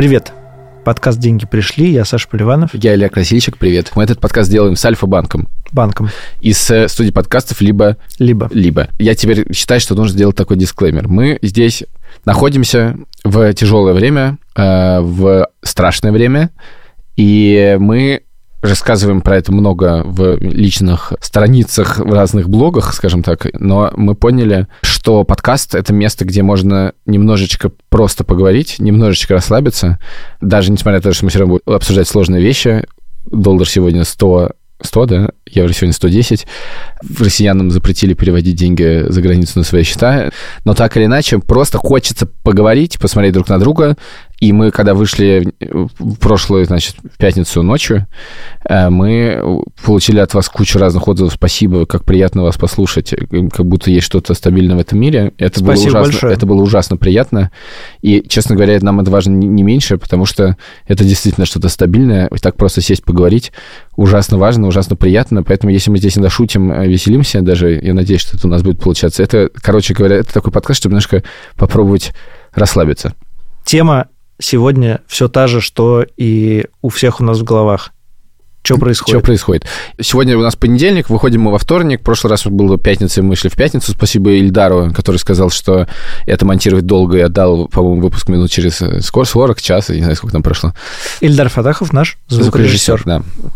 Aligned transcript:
Привет. 0.00 0.32
Подкаст 0.82 1.18
«Деньги 1.18 1.44
пришли». 1.44 1.90
Я 1.90 2.06
Саша 2.06 2.26
Поливанов. 2.26 2.70
Я 2.72 2.94
Илья 2.94 3.10
Красильщик, 3.10 3.58
привет. 3.58 3.92
Мы 3.96 4.02
этот 4.02 4.18
подкаст 4.18 4.50
делаем 4.50 4.74
с 4.74 4.82
Альфа-банком. 4.82 5.46
Банком. 5.72 6.08
Из 6.40 6.70
э, 6.70 6.88
студии 6.88 7.10
подкастов 7.10 7.60
либо... 7.60 7.98
Либо. 8.18 8.48
Либо. 8.50 8.88
Я 8.98 9.14
теперь 9.14 9.52
считаю, 9.52 9.78
что 9.78 9.94
нужно 9.94 10.14
сделать 10.14 10.36
такой 10.36 10.56
дисклеймер. 10.56 11.06
Мы 11.06 11.38
здесь 11.42 11.84
находимся 12.24 12.96
в 13.24 13.52
тяжелое 13.52 13.92
время, 13.92 14.38
э, 14.56 15.00
в 15.00 15.46
страшное 15.62 16.12
время, 16.12 16.48
и 17.16 17.76
мы 17.78 18.22
рассказываем 18.62 19.20
про 19.20 19.36
это 19.36 19.52
много 19.52 20.02
в 20.04 20.36
личных 20.38 21.12
страницах, 21.20 21.98
в 21.98 22.12
разных 22.12 22.48
блогах, 22.48 22.94
скажем 22.94 23.22
так, 23.22 23.46
но 23.58 23.90
мы 23.96 24.14
поняли, 24.14 24.66
что 24.82 25.24
подкаст— 25.24 25.74
это 25.76 25.92
место, 25.92 26.24
где 26.24 26.42
можно 26.42 26.92
немножечко 27.06 27.70
просто 27.88 28.24
поговорить, 28.24 28.76
немножечко 28.78 29.34
расслабиться, 29.34 29.98
даже 30.40 30.70
несмотря 30.70 30.98
на 30.98 31.02
то, 31.02 31.12
что 31.12 31.24
мы 31.24 31.30
все 31.30 31.40
равно 31.40 31.54
будем 31.54 31.76
обсуждать 31.76 32.08
сложные 32.08 32.42
вещи. 32.42 32.86
Доллар 33.26 33.68
сегодня 33.68 34.04
100 34.04 34.50
100, 34.82 35.06
да, 35.06 35.30
евро 35.46 35.72
сегодня 35.72 35.92
110. 35.92 36.46
Россиянам 37.18 37.70
запретили 37.70 38.14
переводить 38.14 38.56
деньги 38.56 39.04
за 39.08 39.20
границу 39.20 39.58
на 39.58 39.64
свои 39.64 39.82
счета. 39.82 40.30
Но 40.64 40.74
так 40.74 40.96
или 40.96 41.04
иначе, 41.04 41.38
просто 41.38 41.78
хочется 41.78 42.26
поговорить, 42.26 42.98
посмотреть 42.98 43.34
друг 43.34 43.48
на 43.48 43.58
друга. 43.58 43.96
И 44.40 44.52
мы, 44.54 44.70
когда 44.70 44.94
вышли 44.94 45.52
в 45.60 46.16
прошлую, 46.16 46.64
значит, 46.64 46.96
в 46.96 47.18
пятницу 47.18 47.62
ночью, 47.62 48.06
э, 48.64 48.88
мы 48.88 49.62
получили 49.84 50.18
от 50.18 50.32
вас 50.32 50.48
кучу 50.48 50.78
разных 50.78 51.06
отзывов. 51.06 51.34
Спасибо, 51.34 51.84
как 51.84 52.04
приятно 52.04 52.42
вас 52.42 52.56
послушать, 52.56 53.14
как 53.52 53.66
будто 53.66 53.90
есть 53.90 54.06
что-то 54.06 54.32
стабильное 54.32 54.76
в 54.76 54.80
этом 54.80 54.98
мире. 54.98 55.34
Это 55.36 55.62
было 55.62 55.74
ужасно, 55.74 56.00
большое. 56.00 56.32
Это 56.32 56.46
было 56.46 56.62
ужасно 56.62 56.96
приятно. 56.96 57.50
И, 58.00 58.24
честно 58.26 58.54
говоря, 58.54 58.78
нам 58.80 59.00
это 59.00 59.10
важно 59.10 59.32
не 59.32 59.62
меньше, 59.62 59.98
потому 59.98 60.24
что 60.24 60.56
это 60.86 61.04
действительно 61.04 61.44
что-то 61.44 61.68
стабильное. 61.68 62.28
И 62.28 62.38
так 62.38 62.56
просто 62.56 62.80
сесть 62.80 63.04
поговорить 63.04 63.52
ужасно 63.96 64.38
важно, 64.38 64.68
ужасно 64.68 64.96
приятно. 64.96 65.42
Поэтому, 65.42 65.70
если 65.70 65.90
мы 65.90 65.98
здесь 65.98 66.16
иногда 66.16 66.30
шутим, 66.30 66.72
э, 66.72 66.86
веселимся, 66.86 67.42
даже 67.42 67.72
я 67.72 67.92
надеюсь, 67.92 68.22
что 68.22 68.38
это 68.38 68.46
у 68.46 68.50
нас 68.50 68.62
будет 68.62 68.80
получаться. 68.80 69.22
Это, 69.22 69.50
короче 69.52 69.92
говоря, 69.92 70.16
это 70.16 70.32
такой 70.32 70.50
подкаст, 70.50 70.80
чтобы 70.80 70.94
немножко 70.94 71.22
попробовать 71.56 72.12
расслабиться. 72.54 73.14
Тема 73.66 74.08
сегодня 74.40 75.00
все 75.06 75.28
та 75.28 75.46
же, 75.46 75.60
что 75.60 76.04
и 76.16 76.66
у 76.82 76.88
всех 76.88 77.20
у 77.20 77.24
нас 77.24 77.38
в 77.38 77.44
головах. 77.44 77.92
Что 78.62 78.76
происходит? 78.76 79.18
Что 79.18 79.24
происходит? 79.24 79.66
Сегодня 80.00 80.36
у 80.36 80.42
нас 80.42 80.54
понедельник, 80.54 81.08
выходим 81.08 81.42
мы 81.42 81.50
во 81.50 81.58
вторник. 81.58 82.00
В 82.00 82.04
прошлый 82.04 82.30
раз 82.30 82.46
было 82.46 82.78
пятница, 82.78 83.22
мы 83.22 83.34
шли 83.34 83.48
в 83.48 83.54
пятницу. 83.54 83.92
Спасибо 83.92 84.32
Ильдару, 84.32 84.92
который 84.94 85.16
сказал, 85.16 85.48
что 85.48 85.88
это 86.26 86.44
монтировать 86.44 86.84
долго 86.84 87.18
и 87.18 87.20
отдал, 87.22 87.68
по-моему, 87.68 88.02
выпуск 88.02 88.28
минут 88.28 88.50
через 88.50 88.82
э, 88.82 89.00
скоро 89.00 89.24
40 89.24 89.62
час, 89.62 89.88
я 89.88 89.96
не 89.96 90.02
знаю, 90.02 90.16
сколько 90.16 90.34
там 90.34 90.42
прошло. 90.42 90.74
Ильдар 91.20 91.48
Фатахов 91.48 91.94
наш 91.94 92.18
звукорежиссер. 92.28 92.98
звукорежиссер 92.98 93.02
да. 93.06 93.50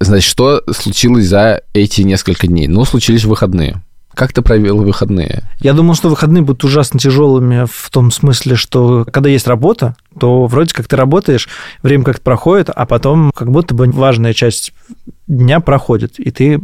Значит, 0.00 0.28
что 0.28 0.62
случилось 0.72 1.26
за 1.26 1.62
эти 1.72 2.02
несколько 2.02 2.46
дней? 2.46 2.66
Ну, 2.66 2.84
случились 2.84 3.24
выходные. 3.24 3.82
Как 4.18 4.32
ты 4.32 4.42
провел 4.42 4.82
выходные? 4.82 5.44
Я 5.60 5.74
думал, 5.74 5.94
что 5.94 6.08
выходные 6.08 6.42
будут 6.42 6.64
ужасно 6.64 6.98
тяжелыми 6.98 7.66
в 7.70 7.88
том 7.88 8.10
смысле, 8.10 8.56
что 8.56 9.06
когда 9.08 9.30
есть 9.30 9.46
работа, 9.46 9.94
то 10.18 10.46
вроде 10.46 10.74
как 10.74 10.88
ты 10.88 10.96
работаешь, 10.96 11.48
время 11.84 12.02
как-то 12.02 12.22
проходит, 12.22 12.68
а 12.68 12.84
потом 12.84 13.30
как 13.32 13.52
будто 13.52 13.76
бы 13.76 13.88
важная 13.92 14.32
часть 14.32 14.72
дня 15.28 15.60
проходит, 15.60 16.18
и 16.18 16.32
ты 16.32 16.60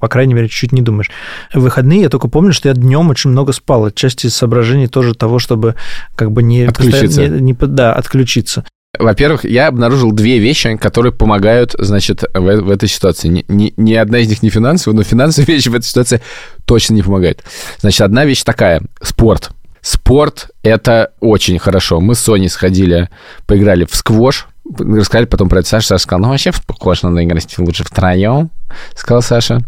по 0.00 0.08
крайней 0.08 0.34
мере, 0.34 0.48
чуть-чуть 0.48 0.72
не 0.72 0.82
думаешь. 0.82 1.12
В 1.54 1.60
выходные 1.60 2.00
я 2.00 2.08
только 2.08 2.26
помню, 2.26 2.52
что 2.52 2.68
я 2.68 2.74
днем 2.74 3.10
очень 3.10 3.30
много 3.30 3.52
спал. 3.52 3.84
Отчасти 3.84 4.26
соображений 4.26 4.88
тоже 4.88 5.14
того, 5.14 5.38
чтобы 5.38 5.76
как 6.16 6.32
бы 6.32 6.42
не... 6.42 6.64
Отключиться. 6.64 7.28
Не, 7.28 7.40
не, 7.40 7.52
да, 7.52 7.92
отключиться. 7.92 8.64
Во-первых, 8.98 9.46
я 9.46 9.68
обнаружил 9.68 10.12
две 10.12 10.38
вещи, 10.38 10.76
которые 10.76 11.12
помогают, 11.12 11.74
значит, 11.78 12.24
в, 12.34 12.60
в 12.60 12.70
этой 12.70 12.90
ситуации. 12.90 13.28
Ни, 13.28 13.44
ни, 13.48 13.72
ни 13.78 13.94
одна 13.94 14.18
из 14.18 14.28
них 14.28 14.42
не 14.42 14.50
финансовая, 14.50 14.94
но 14.94 15.02
финансовые 15.02 15.46
вещи 15.56 15.70
в 15.70 15.74
этой 15.74 15.86
ситуации 15.86 16.20
точно 16.66 16.94
не 16.94 17.02
помогают. 17.02 17.42
Значит, 17.80 18.02
одна 18.02 18.26
вещь 18.26 18.42
такая. 18.42 18.82
Спорт. 19.00 19.50
Спорт— 19.80 20.50
это 20.62 21.12
очень 21.20 21.58
хорошо. 21.58 22.00
Мы 22.00 22.14
с 22.14 22.20
Соней 22.20 22.50
сходили, 22.50 23.08
поиграли 23.46 23.86
в 23.86 23.96
сквош, 23.96 24.46
рассказали 24.78 25.24
потом 25.24 25.48
про 25.48 25.60
это 25.60 25.68
Саша. 25.68 25.88
Саша 25.88 26.02
сказал, 26.02 26.20
ну, 26.20 26.28
вообще 26.28 26.52
в 26.52 26.56
сквош 26.56 27.02
надо 27.02 27.24
играть 27.24 27.58
лучше 27.58 27.84
втроем, 27.84 28.50
сказал 28.94 29.22
Саша. 29.22 29.60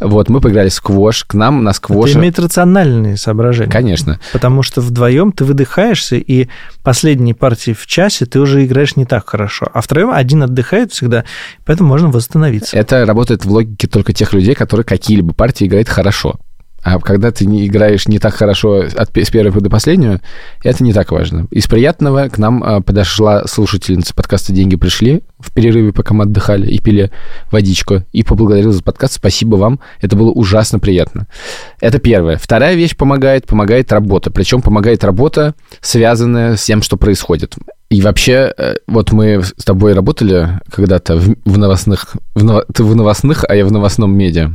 Вот, 0.00 0.28
мы 0.28 0.40
поиграли 0.40 0.68
в 0.68 0.74
сквош, 0.74 1.24
к 1.24 1.34
нам 1.34 1.64
на 1.64 1.72
сквош... 1.72 2.10
Это 2.10 2.18
имеет 2.18 2.38
рациональные 2.38 3.16
соображения. 3.16 3.70
Конечно. 3.70 4.20
Потому 4.32 4.62
что 4.62 4.80
вдвоем 4.80 5.32
ты 5.32 5.44
выдыхаешься, 5.44 6.16
и 6.16 6.48
последние 6.82 7.34
партии 7.34 7.72
в 7.72 7.86
часе 7.86 8.26
ты 8.26 8.40
уже 8.40 8.64
играешь 8.64 8.96
не 8.96 9.04
так 9.04 9.28
хорошо. 9.28 9.68
А 9.72 9.80
втроем 9.80 10.10
один 10.10 10.42
отдыхает 10.42 10.92
всегда, 10.92 11.24
поэтому 11.64 11.88
можно 11.88 12.08
восстановиться. 12.08 12.76
Это 12.76 13.04
работает 13.06 13.44
в 13.44 13.50
логике 13.50 13.86
только 13.86 14.12
тех 14.12 14.32
людей, 14.32 14.54
которые 14.54 14.84
какие-либо 14.84 15.32
партии 15.34 15.66
играют 15.66 15.88
хорошо. 15.88 16.38
А 16.82 16.98
когда 16.98 17.30
ты 17.30 17.46
не 17.46 17.66
играешь 17.66 18.08
не 18.08 18.18
так 18.18 18.34
хорошо 18.34 18.84
от, 18.96 19.16
с 19.16 19.30
первой 19.30 19.60
до 19.60 19.70
последнего, 19.70 20.20
это 20.64 20.82
не 20.82 20.92
так 20.92 21.10
важно. 21.12 21.46
Из 21.50 21.66
приятного 21.66 22.28
к 22.28 22.38
нам 22.38 22.62
а, 22.64 22.80
подошла 22.80 23.46
слушательница 23.46 24.14
подкаста 24.14 24.52
«Деньги 24.52 24.76
пришли» 24.76 25.22
в 25.38 25.52
перерыве, 25.52 25.92
пока 25.92 26.14
мы 26.14 26.24
отдыхали 26.24 26.70
и 26.70 26.80
пили 26.80 27.10
водичку, 27.50 28.02
и 28.12 28.22
поблагодарила 28.22 28.72
за 28.72 28.82
подкаст. 28.82 29.14
Спасибо 29.14 29.56
вам, 29.56 29.80
это 30.00 30.16
было 30.16 30.30
ужасно 30.30 30.78
приятно. 30.78 31.26
Это 31.80 31.98
первое. 31.98 32.38
Вторая 32.38 32.74
вещь 32.74 32.96
помогает, 32.96 33.46
помогает 33.46 33.92
работа. 33.92 34.30
Причем 34.30 34.62
помогает 34.62 35.04
работа, 35.04 35.54
связанная 35.80 36.56
с 36.56 36.64
тем, 36.64 36.82
что 36.82 36.96
происходит. 36.96 37.56
И 37.90 38.00
вообще, 38.02 38.52
э, 38.56 38.76
вот 38.86 39.12
мы 39.12 39.42
с 39.42 39.64
тобой 39.64 39.94
работали 39.94 40.60
когда-то 40.70 41.16
в, 41.16 41.34
в 41.44 41.58
новостных... 41.58 42.16
В, 42.34 42.64
ты 42.72 42.84
в 42.84 42.94
новостных, 42.94 43.44
а 43.48 43.54
я 43.54 43.66
в 43.66 43.72
новостном 43.72 44.16
медиа. 44.16 44.52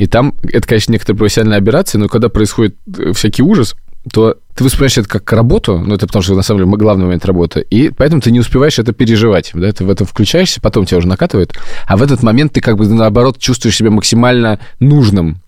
И 0.00 0.06
там, 0.06 0.34
это, 0.42 0.66
конечно, 0.66 0.92
некоторые 0.92 1.18
профессиональные 1.18 1.58
операции, 1.58 1.98
но 1.98 2.08
когда 2.08 2.30
происходит 2.30 2.74
э, 2.98 3.12
всякий 3.12 3.42
ужас, 3.42 3.76
то 4.10 4.38
ты 4.54 4.64
воспринимаешь 4.64 4.96
это 4.96 5.08
как 5.10 5.30
работу, 5.34 5.76
ну, 5.76 5.94
это 5.94 6.06
потому 6.06 6.22
что, 6.22 6.34
на 6.34 6.40
самом 6.40 6.64
деле, 6.64 6.76
главный 6.78 7.04
момент 7.04 7.26
работы, 7.26 7.60
и 7.60 7.90
поэтому 7.90 8.22
ты 8.22 8.30
не 8.30 8.40
успеваешь 8.40 8.78
это 8.78 8.94
переживать, 8.94 9.50
да, 9.52 9.70
ты 9.70 9.84
в 9.84 9.90
этом 9.90 10.06
включаешься, 10.06 10.62
потом 10.62 10.86
тебя 10.86 10.96
уже 10.96 11.06
накатывает, 11.06 11.52
а 11.86 11.98
в 11.98 12.02
этот 12.02 12.22
момент 12.22 12.54
ты 12.54 12.62
как 12.62 12.78
бы, 12.78 12.88
наоборот, 12.88 13.38
чувствуешь 13.38 13.76
себя 13.76 13.90
максимально 13.90 14.58
нужным, 14.78 15.42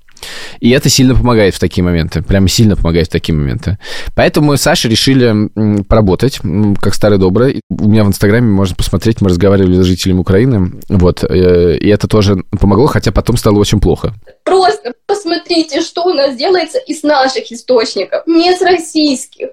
и 0.61 0.71
это 0.71 0.89
сильно 0.89 1.15
помогает 1.15 1.55
в 1.55 1.61
такие 1.61 1.83
моменты. 1.85 2.23
Прям 2.23 2.49
сильно 2.49 2.77
помогает 2.77 3.09
в 3.09 3.11
такие 3.11 3.35
моменты. 3.35 3.79
Поэтому 4.15 4.49
мы 4.49 4.57
с 4.57 4.63
Сашей 4.63 4.91
решили 4.91 5.83
поработать, 5.85 6.41
как 6.81 6.95
старый 6.95 7.19
добрый. 7.19 7.61
У 7.71 7.89
меня 7.89 8.05
в 8.05 8.09
Инстаграме 8.09 8.49
можно 8.49 8.77
посмотреть, 8.77 9.21
мы 9.21 9.29
разговаривали 9.29 9.83
с 9.83 9.87
жителями 9.87 10.19
Украины. 10.19 10.73
Вот. 10.89 11.25
Э, 11.25 11.77
и 11.77 11.89
это 11.89 12.09
тоже 12.09 12.45
помогло, 12.61 12.87
хотя 12.87 13.13
потом 13.13 13.37
стало 13.37 13.59
очень 13.59 13.81
плохо. 13.81 14.15
Просто 14.45 14.95
посмотрите, 15.07 15.81
что 15.81 16.05
у 16.05 16.15
нас 16.15 16.37
делается 16.37 16.79
из 16.79 17.03
наших 17.03 17.51
источников, 17.51 18.23
не 18.27 18.55
с 18.55 18.61
российских. 18.63 19.49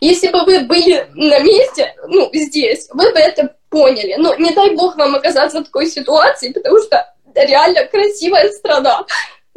Если 0.00 0.28
бы 0.28 0.44
вы 0.44 0.60
были 0.60 1.06
на 1.14 1.38
месте, 1.40 1.94
ну, 2.08 2.28
здесь, 2.32 2.88
вы 2.92 3.12
бы 3.12 3.18
это 3.18 3.54
поняли. 3.70 4.16
Но 4.18 4.34
не 4.34 4.52
дай 4.52 4.74
бог 4.74 4.96
вам 4.96 5.14
оказаться 5.14 5.60
в 5.60 5.64
такой 5.64 5.86
ситуации, 5.86 6.52
потому 6.52 6.78
что 6.82 7.06
реально 7.34 7.84
красивая 7.86 8.50
страна 8.50 9.04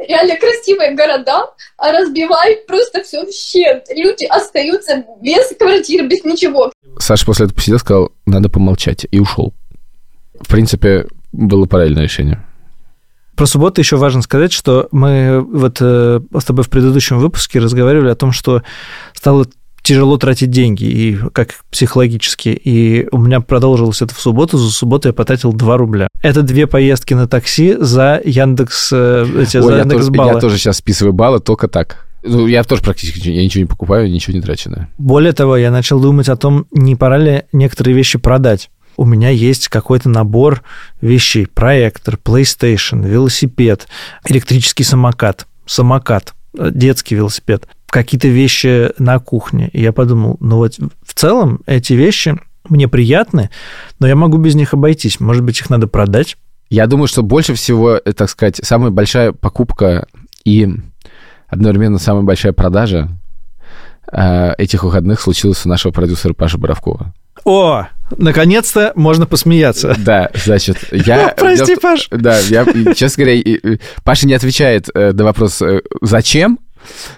реально 0.08 0.36
красивые 0.36 0.94
города, 0.94 1.50
а 1.76 1.92
разбивают 1.92 2.66
просто 2.66 3.02
все 3.02 3.24
в 3.24 3.30
щент. 3.30 3.84
Люди 3.94 4.24
остаются 4.24 5.04
без 5.20 5.48
квартир, 5.56 6.06
без 6.06 6.24
ничего. 6.24 6.72
Саша 6.98 7.26
после 7.26 7.44
этого 7.46 7.56
посидел, 7.56 7.78
сказал, 7.78 8.12
надо 8.26 8.48
помолчать, 8.48 9.06
и 9.10 9.20
ушел. 9.20 9.52
В 10.40 10.48
принципе, 10.48 11.06
было 11.32 11.66
правильное 11.66 12.04
решение. 12.04 12.42
Про 13.36 13.46
субботу 13.46 13.80
еще 13.80 13.96
важно 13.96 14.20
сказать, 14.22 14.52
что 14.52 14.88
мы 14.90 15.40
вот 15.40 15.78
э, 15.80 16.20
с 16.38 16.44
тобой 16.44 16.64
в 16.64 16.68
предыдущем 16.68 17.18
выпуске 17.18 17.58
разговаривали 17.58 18.10
о 18.10 18.14
том, 18.14 18.32
что 18.32 18.62
стало 19.14 19.46
тяжело 19.90 20.18
тратить 20.18 20.50
деньги, 20.50 20.84
и 20.84 21.18
как 21.32 21.56
психологически. 21.68 22.50
И 22.50 23.08
у 23.10 23.18
меня 23.18 23.40
продолжилось 23.40 24.00
это 24.00 24.14
в 24.14 24.20
субботу. 24.20 24.56
За 24.56 24.70
субботу 24.70 25.08
я 25.08 25.12
потратил 25.12 25.52
2 25.52 25.76
рубля. 25.76 26.06
Это 26.22 26.42
две 26.42 26.68
поездки 26.68 27.14
на 27.14 27.26
такси 27.26 27.76
за 27.76 28.20
Яндекс, 28.24 28.90
э, 28.92 29.26
эти, 29.42 29.56
Ой, 29.56 29.62
за 29.64 29.72
я 29.72 29.78
Яндекс 29.78 30.02
тоже, 30.02 30.10
баллы. 30.12 30.34
Я 30.34 30.38
тоже 30.38 30.58
сейчас 30.58 30.76
списываю 30.76 31.12
баллы 31.12 31.40
только 31.40 31.66
так. 31.66 32.06
Ну, 32.22 32.46
я 32.46 32.62
тоже 32.62 32.82
практически 32.82 33.30
я 33.30 33.42
ничего 33.42 33.62
не 33.62 33.66
покупаю, 33.66 34.08
ничего 34.08 34.36
не 34.36 34.40
трачу. 34.40 34.70
Да. 34.70 34.86
Более 34.96 35.32
того, 35.32 35.56
я 35.56 35.72
начал 35.72 35.98
думать 35.98 36.28
о 36.28 36.36
том, 36.36 36.66
не 36.70 36.94
пора 36.94 37.18
ли 37.18 37.42
некоторые 37.52 37.96
вещи 37.96 38.16
продать. 38.16 38.70
У 38.96 39.04
меня 39.04 39.30
есть 39.30 39.66
какой-то 39.66 40.08
набор 40.08 40.62
вещей. 41.00 41.48
Проектор, 41.48 42.14
PlayStation, 42.14 43.04
велосипед, 43.04 43.88
электрический 44.28 44.84
самокат, 44.84 45.48
самокат, 45.66 46.32
э, 46.56 46.70
детский 46.72 47.16
велосипед 47.16 47.66
какие-то 47.90 48.28
вещи 48.28 48.90
на 48.98 49.18
кухне. 49.18 49.68
И 49.72 49.82
я 49.82 49.92
подумал, 49.92 50.36
ну 50.40 50.56
вот 50.56 50.78
в 51.02 51.14
целом 51.14 51.60
эти 51.66 51.92
вещи 51.94 52.38
мне 52.68 52.88
приятны, 52.88 53.50
но 53.98 54.06
я 54.06 54.16
могу 54.16 54.38
без 54.38 54.54
них 54.54 54.74
обойтись. 54.74 55.20
Может 55.20 55.42
быть, 55.42 55.60
их 55.60 55.70
надо 55.70 55.86
продать? 55.86 56.36
Я 56.68 56.86
думаю, 56.86 57.08
что 57.08 57.22
больше 57.22 57.54
всего, 57.54 57.96
э, 57.96 58.12
так 58.12 58.30
сказать, 58.30 58.60
самая 58.62 58.90
большая 58.90 59.32
покупка 59.32 60.06
и 60.44 60.68
одновременно 61.48 61.98
самая 61.98 62.22
большая 62.22 62.52
продажа 62.52 63.08
э, 64.12 64.54
этих 64.56 64.84
выходных 64.84 65.20
случилось 65.20 65.66
у 65.66 65.68
нашего 65.68 65.92
продюсера 65.92 66.32
Паши 66.32 66.58
Боровкова. 66.58 67.12
О, 67.44 67.86
наконец-то 68.16 68.92
можно 68.94 69.26
посмеяться. 69.26 69.96
Да, 69.98 70.30
значит, 70.34 70.76
я... 70.92 71.34
Прости, 71.36 71.74
Паш. 71.74 72.08
Да, 72.10 72.38
я, 72.38 72.64
честно 72.94 73.24
говоря, 73.24 73.78
Паша 74.04 74.28
не 74.28 74.34
отвечает 74.34 74.88
э, 74.94 75.12
на 75.12 75.24
вопрос 75.24 75.60
«Зачем?», 76.02 76.60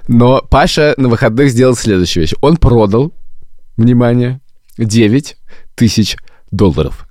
но 0.09 0.43
Паша 0.43 0.95
на 0.97 1.09
выходных 1.09 1.51
сделал 1.51 1.75
следующую 1.75 2.23
вещь. 2.23 2.35
Он 2.41 2.57
продал, 2.57 3.13
внимание, 3.77 4.41
9 4.79 5.37
тысяч 5.75 6.17
долларов. 6.51 7.09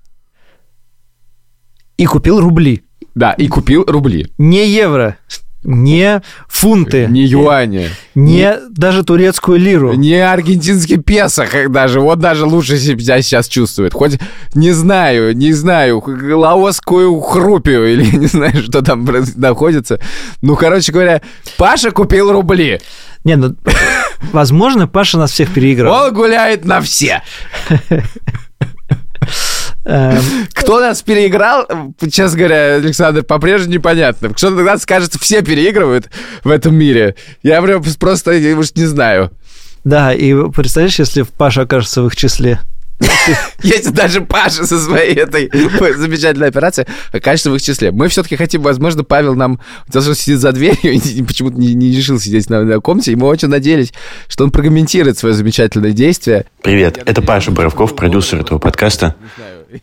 И 1.98 2.06
купил 2.06 2.39
рубли. 2.39 2.83
Да, 3.15 3.33
и 3.33 3.48
купил 3.48 3.83
рубли. 3.86 4.31
Не 4.38 4.68
евро, 4.68 5.18
не 5.63 6.22
фунты. 6.48 7.08
Не 7.10 7.24
юани. 7.24 7.90
Не, 8.16 8.34
не 8.34 8.58
даже 8.69 9.04
турецкую 9.04 9.60
лиру. 9.60 9.94
Не 9.94 10.16
аргентинский 10.16 10.98
песо 10.98 11.48
даже. 11.69 12.00
Вот 12.00 12.19
даже 12.19 12.46
лучше 12.46 12.78
себя 12.78 13.22
сейчас 13.22 13.48
чувствует. 13.48 13.94
Хоть, 13.94 14.19
не 14.56 14.72
знаю, 14.72 15.36
не 15.36 15.54
знаю, 15.54 16.04
лаосскую 16.06 17.19
хрупию 17.22 17.94
или 17.94 18.06
не 18.18 18.28
знаю, 18.28 18.63
что 18.63 18.81
там 18.81 19.08
находится. 19.36 20.00
Ну, 20.42 20.56
короче 20.56 20.92
говоря, 20.92 21.22
Паша 21.58 21.92
купил 21.92 22.31
рубли. 22.31 22.80
Не, 23.24 23.36
ну, 23.36 23.56
возможно, 24.31 24.88
Паша 24.88 25.18
нас 25.18 25.31
всех 25.31 25.54
переиграл. 25.54 26.08
Он 26.08 26.13
гуляет 26.13 26.66
на 26.66 26.81
все. 26.81 27.22
Эм, 29.91 30.23
Кто 30.53 30.79
нас 30.79 31.01
переиграл, 31.01 31.67
честно 32.09 32.38
говоря, 32.38 32.75
Александр, 32.75 33.23
по-прежнему 33.23 33.73
непонятно. 33.73 34.31
Что 34.38 34.55
тогда 34.55 34.77
скажет, 34.77 35.15
все 35.19 35.41
переигрывают 35.41 36.09
в 36.45 36.49
этом 36.49 36.75
мире. 36.75 37.15
Я 37.43 37.61
прям 37.61 37.83
просто 37.99 38.31
уж 38.57 38.73
не 38.75 38.85
знаю. 38.85 39.31
Да, 39.83 40.13
и 40.13 40.33
представляешь, 40.51 40.97
если 40.99 41.23
Паша 41.23 41.63
окажется 41.63 42.03
в 42.03 42.07
их 42.07 42.15
числе? 42.15 42.61
Есть 43.63 43.94
даже 43.94 44.21
Паша 44.21 44.65
со 44.65 44.80
своей 44.80 45.15
этой 45.15 45.50
замечательной 45.98 46.48
операцией 46.48 46.88
окажется 47.12 47.51
в 47.51 47.56
их 47.56 47.62
числе. 47.62 47.92
Мы 47.92 48.07
все-таки 48.07 48.36
хотим, 48.36 48.62
возможно, 48.62 49.03
Павел 49.03 49.36
нам 49.36 49.59
даже 49.88 50.15
сидит 50.15 50.39
за 50.39 50.51
дверью 50.51 51.00
почему-то 51.27 51.57
не, 51.57 51.74
не 51.74 51.95
решил 51.95 52.19
сидеть 52.19 52.50
на, 52.50 52.63
на 52.63 52.80
комнате, 52.80 53.12
и 53.12 53.15
мы 53.15 53.27
очень 53.27 53.48
надеялись, 53.48 53.94
что 54.27 54.44
он 54.44 54.51
прокомментирует 54.51 55.18
свое 55.18 55.33
замечательное 55.33 55.92
действие. 55.92 56.45
Привет, 56.62 57.01
это 57.06 57.21
Паша 57.21 57.51
Боровков, 57.51 57.95
продюсер 57.95 58.39
этого 58.39 58.59
подкаста. 58.59 59.15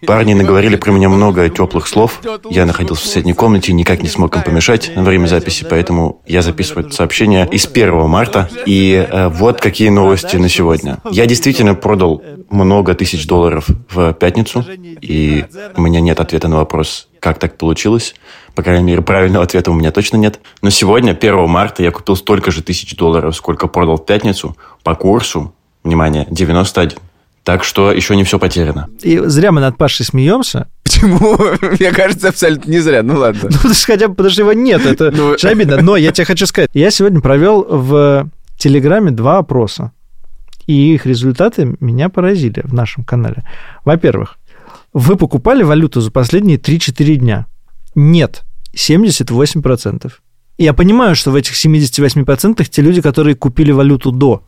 Парни 0.06 0.34
наговорили 0.34 0.76
про 0.76 0.92
меня 0.92 1.08
много 1.08 1.48
теплых 1.48 1.88
слов. 1.88 2.20
Я 2.50 2.66
находился 2.66 3.04
в 3.04 3.06
соседней 3.06 3.32
комнате 3.32 3.72
и 3.72 3.74
никак 3.74 4.02
не 4.02 4.08
смог 4.08 4.36
им 4.36 4.42
помешать 4.42 4.94
на 4.94 5.02
время 5.02 5.26
записи, 5.26 5.66
поэтому 5.68 6.22
я 6.26 6.42
записываю 6.42 6.86
это 6.86 6.94
сообщение 6.94 7.48
из 7.50 7.66
1 7.66 8.06
марта. 8.06 8.50
И 8.66 9.06
э, 9.10 9.28
вот 9.28 9.60
какие 9.60 9.88
новости 9.88 10.36
на 10.36 10.48
сегодня. 10.48 10.98
Я 11.10 11.26
действительно 11.26 11.74
продал 11.74 12.22
много 12.50 12.94
тысяч 12.94 13.26
долларов 13.26 13.66
в 13.90 14.12
пятницу, 14.14 14.64
и 15.00 15.44
у 15.76 15.82
меня 15.82 16.00
нет 16.00 16.20
ответа 16.20 16.48
на 16.48 16.56
вопрос, 16.56 17.08
как 17.20 17.38
так 17.38 17.56
получилось. 17.56 18.14
По 18.54 18.62
крайней 18.62 18.84
мере, 18.84 19.02
правильного 19.02 19.44
ответа 19.44 19.70
у 19.70 19.74
меня 19.74 19.90
точно 19.92 20.16
нет. 20.16 20.40
Но 20.62 20.70
сегодня, 20.70 21.12
1 21.12 21.48
марта, 21.48 21.82
я 21.82 21.90
купил 21.90 22.16
столько 22.16 22.50
же 22.50 22.62
тысяч 22.62 22.96
долларов, 22.96 23.36
сколько 23.36 23.68
продал 23.68 23.96
в 23.96 24.06
пятницу, 24.06 24.56
по 24.82 24.94
курсу, 24.94 25.54
внимание, 25.84 26.26
91. 26.30 26.98
Так 27.44 27.64
что 27.64 27.92
еще 27.92 28.14
не 28.14 28.24
все 28.24 28.38
потеряно. 28.38 28.88
И 29.00 29.18
зря 29.24 29.52
мы 29.52 29.62
над 29.62 29.78
Пашей 29.78 30.04
смеемся. 30.04 30.68
Почему? 30.82 31.38
Мне 31.78 31.92
кажется, 31.92 32.28
абсолютно 32.28 32.70
не 32.70 32.78
зря. 32.80 33.02
Ну 33.02 33.18
ладно. 33.18 33.40
Ну, 33.44 33.56
потому 33.56 33.74
что 33.74 33.86
хотя 33.86 34.08
бы, 34.08 34.14
потому 34.14 34.30
что 34.30 34.42
его 34.42 34.52
нет. 34.52 34.84
Это 34.84 35.10
ну... 35.10 35.34
обидно. 35.42 35.80
Но 35.80 35.96
я 35.96 36.12
тебе 36.12 36.26
хочу 36.26 36.46
сказать. 36.46 36.68
Я 36.74 36.90
сегодня 36.90 37.20
провел 37.20 37.64
в 37.66 38.28
Телеграме 38.58 39.12
два 39.12 39.38
опроса. 39.38 39.92
И 40.68 40.94
их 40.94 41.06
результаты 41.06 41.76
меня 41.80 42.10
поразили 42.10 42.60
в 42.62 42.74
нашем 42.74 43.02
канале. 43.02 43.42
Во-первых, 43.84 44.38
вы 44.92 45.16
покупали 45.16 45.62
валюту 45.62 46.02
за 46.02 46.10
последние 46.10 46.58
3-4 46.58 47.16
дня? 47.16 47.46
Нет. 47.94 48.44
78%. 48.76 50.12
Я 50.58 50.74
понимаю, 50.74 51.16
что 51.16 51.30
в 51.30 51.36
этих 51.36 51.54
78% 51.54 52.64
те 52.70 52.82
люди, 52.82 53.00
которые 53.00 53.34
купили 53.34 53.72
валюту 53.72 54.12
до. 54.12 54.42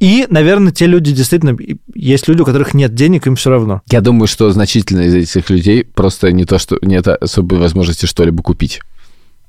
И, 0.00 0.26
наверное, 0.28 0.72
те 0.72 0.86
люди 0.86 1.12
действительно... 1.12 1.56
Есть 1.94 2.26
люди, 2.26 2.42
у 2.42 2.44
которых 2.44 2.74
нет 2.74 2.94
денег, 2.94 3.28
им 3.28 3.36
все 3.36 3.50
равно. 3.50 3.80
Я 3.90 4.00
думаю, 4.00 4.26
что 4.26 4.50
значительно 4.50 5.02
из 5.02 5.14
этих 5.14 5.50
людей 5.50 5.84
просто 5.84 6.32
не 6.32 6.44
то, 6.46 6.58
что 6.58 6.78
нет 6.82 7.06
особой 7.06 7.60
возможности 7.60 8.06
что-либо 8.06 8.42
купить. 8.42 8.80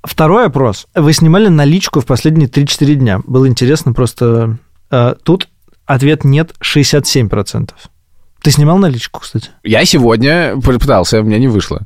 Второй 0.04 0.45
опрос. 0.45 0.86
Вы 0.94 1.13
снимали 1.13 1.48
наличку 1.48 2.00
в 2.00 2.06
последние 2.06 2.48
3-4 2.48 2.94
дня. 2.94 3.22
Было 3.25 3.48
интересно 3.48 3.94
просто... 3.94 4.60
Э, 4.94 5.16
тут 5.24 5.50
ответ 5.88 6.24
нет 6.24 6.54
67%. 6.62 7.72
Ты 8.44 8.51
снимал 8.51 8.78
наличку, 8.78 9.22
кстати? 9.22 9.50
Я 9.63 9.84
сегодня 9.86 10.56
пытался, 10.62 11.22
у 11.22 11.24
меня 11.24 11.40
не 11.40 11.48
вышло. 11.48 11.81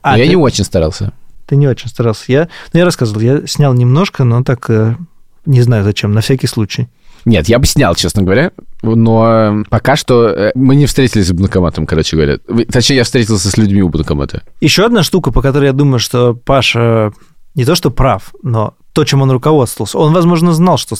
А, 0.00 0.16
я 0.16 0.24
ты... 0.24 0.30
не 0.30 0.36
очень 0.36 0.64
старался. 0.64 1.12
Ты 1.46 1.56
не 1.56 1.68
очень 1.68 1.88
старался. 1.88 2.24
Я, 2.28 2.48
ну, 2.72 2.78
я 2.78 2.86
рассказывал, 2.86 3.20
я 3.20 3.46
снял 3.46 3.74
немножко, 3.74 4.24
но 4.24 4.42
так 4.42 4.70
э, 4.70 4.96
не 5.44 5.60
знаю 5.60 5.84
зачем, 5.84 6.12
на 6.12 6.22
всякий 6.22 6.46
случай. 6.46 6.88
Нет, 7.26 7.46
я 7.50 7.58
бы 7.58 7.66
снял, 7.66 7.94
честно 7.94 8.22
говоря, 8.22 8.52
но 8.82 9.62
пока 9.68 9.96
что 9.96 10.28
э, 10.28 10.52
мы 10.54 10.76
не 10.76 10.86
встретились 10.86 11.26
с 11.26 11.32
банкоматом, 11.32 11.84
короче 11.84 12.16
говоря. 12.16 12.38
Точнее, 12.72 12.96
я 12.96 13.04
встретился 13.04 13.50
с 13.50 13.58
людьми 13.58 13.82
у 13.82 13.90
банкомата. 13.90 14.44
Еще 14.62 14.86
одна 14.86 15.02
штука, 15.02 15.30
по 15.30 15.42
которой 15.42 15.66
я 15.66 15.72
думаю, 15.74 15.98
что 15.98 16.32
Паша 16.32 17.12
не 17.54 17.66
то 17.66 17.74
что 17.74 17.90
прав, 17.90 18.32
но 18.42 18.74
то, 18.92 19.04
чем 19.04 19.22
он 19.22 19.30
руководствовался. 19.30 19.98
Он, 19.98 20.12
возможно, 20.12 20.52
знал, 20.52 20.78
что 20.78 20.96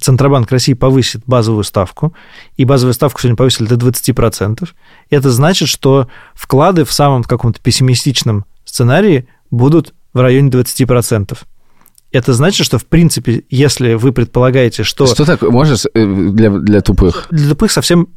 Центробанк 0.00 0.50
России 0.50 0.74
повысит 0.74 1.22
базовую 1.26 1.64
ставку, 1.64 2.14
и 2.56 2.64
базовую 2.64 2.94
ставку 2.94 3.20
сегодня 3.20 3.36
повысили 3.36 3.66
до 3.66 3.74
20%. 3.74 4.68
Это 5.10 5.30
значит, 5.30 5.68
что 5.68 6.08
вклады 6.34 6.84
в 6.84 6.92
самом 6.92 7.24
каком-то 7.24 7.60
пессимистичном 7.60 8.44
сценарии 8.64 9.26
будут 9.50 9.94
в 10.12 10.20
районе 10.20 10.50
20% 10.50 11.38
это 12.12 12.34
значит, 12.34 12.66
что, 12.66 12.78
в 12.78 12.84
принципе, 12.84 13.44
если 13.48 13.94
вы 13.94 14.12
предполагаете, 14.12 14.84
что... 14.84 15.06
Что 15.06 15.24
такое? 15.24 15.50
Можешь 15.50 15.86
э, 15.94 16.04
для, 16.04 16.50
для 16.50 16.80
тупых? 16.82 17.26
Для 17.30 17.48
тупых 17.48 17.72
совсем 17.72 18.08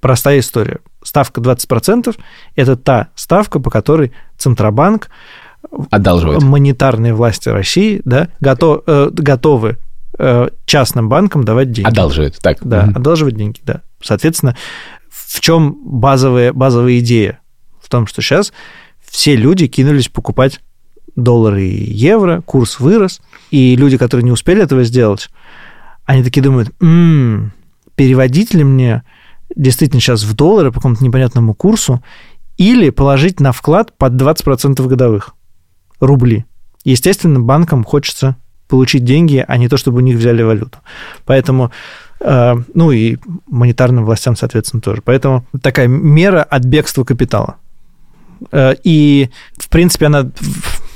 простая 0.00 0.40
история. 0.40 0.80
Ставка 1.02 1.40
20%– 1.40 2.16
это 2.56 2.76
та 2.76 3.08
ставка, 3.14 3.60
по 3.60 3.70
которой 3.70 4.12
Центробанк 4.38 5.08
Одалживает. 5.90 6.42
монетарные 6.42 7.14
власти 7.14 7.48
России 7.48 8.00
да, 8.04 8.28
готов, 8.40 8.82
э, 8.86 9.10
готовы 9.12 9.78
э, 10.18 10.48
частным 10.66 11.08
банкам 11.08 11.44
давать 11.44 11.72
деньги. 11.72 11.88
Одалживает, 11.88 12.38
так. 12.40 12.58
Да, 12.62 12.84
угу. 12.84 12.98
одалживать 12.98 13.36
деньги, 13.36 13.60
да. 13.64 13.82
Соответственно, 14.02 14.56
в 15.10 15.40
чем 15.40 15.76
базовая, 15.84 16.52
базовая 16.52 16.98
идея? 17.00 17.40
В 17.80 17.88
том, 17.88 18.06
что 18.06 18.22
сейчас 18.22 18.52
все 19.04 19.36
люди 19.36 19.66
кинулись 19.66 20.08
покупать 20.08 20.60
доллары 21.16 21.64
и 21.64 21.92
евро, 21.92 22.40
курс 22.40 22.80
вырос, 22.80 23.20
и 23.50 23.76
люди, 23.76 23.96
которые 23.96 24.24
не 24.24 24.32
успели 24.32 24.62
этого 24.62 24.84
сделать, 24.84 25.28
они 26.04 26.22
такие 26.22 26.42
думают, 26.42 26.70
м-м, 26.80 27.52
переводить 27.94 28.54
ли 28.54 28.64
мне 28.64 29.02
действительно 29.54 30.00
сейчас 30.00 30.24
в 30.24 30.34
доллары 30.34 30.70
по 30.70 30.76
какому-то 30.76 31.04
непонятному 31.04 31.54
курсу 31.54 32.02
или 32.56 32.90
положить 32.90 33.40
на 33.40 33.52
вклад 33.52 33.96
под 33.96 34.14
20% 34.14 34.86
годовых 34.86 35.34
рубли. 36.00 36.44
Естественно, 36.84 37.40
банкам 37.40 37.84
хочется 37.84 38.36
получить 38.68 39.04
деньги, 39.04 39.44
а 39.46 39.56
не 39.56 39.68
то, 39.68 39.76
чтобы 39.76 39.98
у 39.98 40.00
них 40.00 40.16
взяли 40.16 40.42
валюту. 40.42 40.78
Поэтому, 41.24 41.70
э, 42.20 42.54
ну 42.74 42.90
и 42.92 43.16
монетарным 43.46 44.04
властям, 44.04 44.36
соответственно, 44.36 44.80
тоже. 44.80 45.02
Поэтому 45.02 45.46
такая 45.62 45.86
мера 45.86 46.42
от 46.42 46.64
бегства 46.64 47.04
капитала. 47.04 47.56
Э, 48.52 48.74
и, 48.82 49.30
в 49.56 49.68
принципе, 49.68 50.06
она 50.06 50.30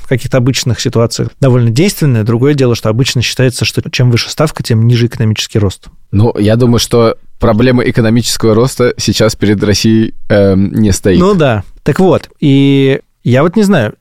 каких-то 0.09 0.37
обычных 0.37 0.81
ситуациях 0.81 1.29
довольно 1.39 1.69
действенная. 1.69 2.23
Другое 2.23 2.55
дело, 2.55 2.75
что 2.75 2.89
обычно 2.89 3.21
считается, 3.21 3.63
что 3.63 3.87
чем 3.91 4.11
выше 4.11 4.29
ставка, 4.29 4.63
тем 4.63 4.87
ниже 4.87 5.05
экономический 5.05 5.59
рост. 5.59 5.87
Ну, 6.11 6.35
я 6.37 6.55
думаю, 6.55 6.79
что 6.79 7.15
проблема 7.39 7.83
экономического 7.83 8.55
роста 8.55 8.93
сейчас 8.97 9.35
перед 9.35 9.63
Россией 9.63 10.15
э, 10.27 10.55
не 10.55 10.91
стоит. 10.91 11.19
Ну 11.19 11.35
да. 11.35 11.63
Так 11.83 11.99
вот, 11.99 12.29
и 12.39 13.01
я 13.23 13.43
вот 13.43 13.55
не 13.55 13.63
знаю, 13.63 13.93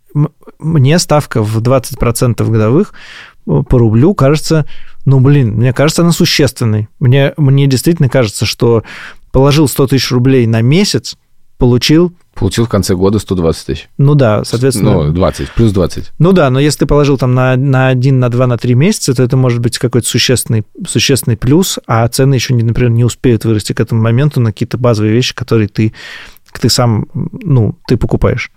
мне 0.59 0.99
ставка 0.99 1.43
в 1.43 1.59
20% 1.59 2.51
годовых 2.51 2.93
э, 3.47 3.63
по 3.69 3.79
рублю 3.79 4.15
кажется, 4.15 4.67
ну, 5.05 5.21
блин, 5.21 5.55
мне 5.55 5.73
кажется, 5.73 6.03
она 6.03 6.13
существенной. 6.13 6.89
Мне, 7.01 7.35
мне 7.37 7.67
действительно 7.67 8.09
кажется, 8.09 8.47
что 8.47 8.83
положил 9.33 9.69
100 9.69 9.89
тысяч 9.89 10.11
рублей 10.11 10.47
на 10.47 10.61
месяц, 10.63 11.17
получил 11.59 12.13
Получил 12.39 12.67
в 12.67 12.69
конце 12.69 12.95
года 12.95 13.19
120 13.19 13.67
тысяч. 13.67 13.89
Ну 13.99 14.15
да, 14.15 14.45
соответственно... 14.45 15.07
Ну, 15.07 15.13
20, 15.13 15.51
плюс 15.51 15.73
20. 15.73 16.13
Ну 16.21 16.33
да, 16.33 16.51
но 16.51 16.61
если 16.61 16.81
ты 16.81 16.87
положил 16.87 17.19
там 17.19 17.35
на, 17.35 17.57
на 17.57 17.89
1, 17.89 18.17
на 18.17 18.29
2, 18.29 18.47
на 18.47 18.57
3 18.57 18.75
месяца, 18.75 19.13
то 19.13 19.25
это 19.25 19.37
может 19.37 19.59
быть 19.59 19.77
какой-то 19.77 20.07
существенный, 20.07 20.65
существенный 20.87 21.37
плюс, 21.37 21.81
а 21.89 22.07
цены 22.07 22.35
еще, 22.35 22.55
например, 22.55 22.91
не 22.91 23.03
успеют 23.03 23.45
вырасти 23.45 23.73
к 23.73 23.81
этому 23.81 24.01
моменту 24.01 24.41
на 24.41 24.53
какие-то 24.53 24.79
базовые 24.79 25.13
вещи, 25.13 25.35
которые 25.35 25.67
ты, 25.67 25.93
ты 26.61 26.69
сам, 26.69 27.09
ну, 27.13 27.77
ты 27.89 27.97
покупаешь. 27.97 28.53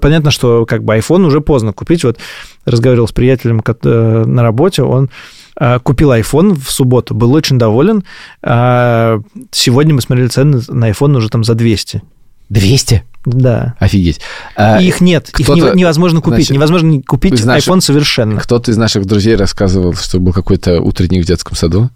Понятно, 0.00 0.30
что 0.30 0.66
как 0.66 0.82
бы 0.84 0.96
iPhone 0.96 1.24
уже 1.26 1.40
поздно 1.40 1.72
купить. 1.72 2.04
Вот 2.04 2.18
разговаривал 2.64 3.06
с 3.08 3.12
приятелем 3.12 3.62
э, 3.66 4.24
на 4.26 4.42
работе, 4.42 4.82
он 4.82 5.10
А, 5.56 5.78
Купил 5.78 6.10
iPhone 6.12 6.54
в 6.58 6.70
субботу, 6.70 7.14
был 7.14 7.32
очень 7.32 7.58
доволен. 7.58 8.02
А, 8.42 9.20
Сегодня 9.50 9.94
мы 9.94 10.00
смотрели 10.00 10.28
цены 10.28 10.60
на 10.68 10.90
iPhone 10.90 11.16
уже 11.16 11.28
там 11.28 11.44
за 11.44 11.54
200. 11.54 12.02
200? 12.48 13.04
Да. 13.26 13.74
Офигеть. 13.78 14.20
А, 14.56 14.80
их 14.80 15.00
нет, 15.00 15.28
их 15.38 15.48
невозможно 15.48 16.20
купить. 16.20 16.46
значит, 16.46 16.54
невозможно 16.54 17.02
купить 17.02 17.44
наших- 17.44 17.68
iPhone 17.68 17.80
совершенно. 17.80 18.40
Кто-то 18.40 18.70
из 18.70 18.76
наших 18.76 19.04
друзей 19.04 19.36
рассказывал, 19.36 19.92
что 19.94 20.18
был 20.18 20.32
какой-то 20.32 20.80
утренник 20.80 21.24
в 21.24 21.26
детском 21.26 21.54
саду, 21.54 21.90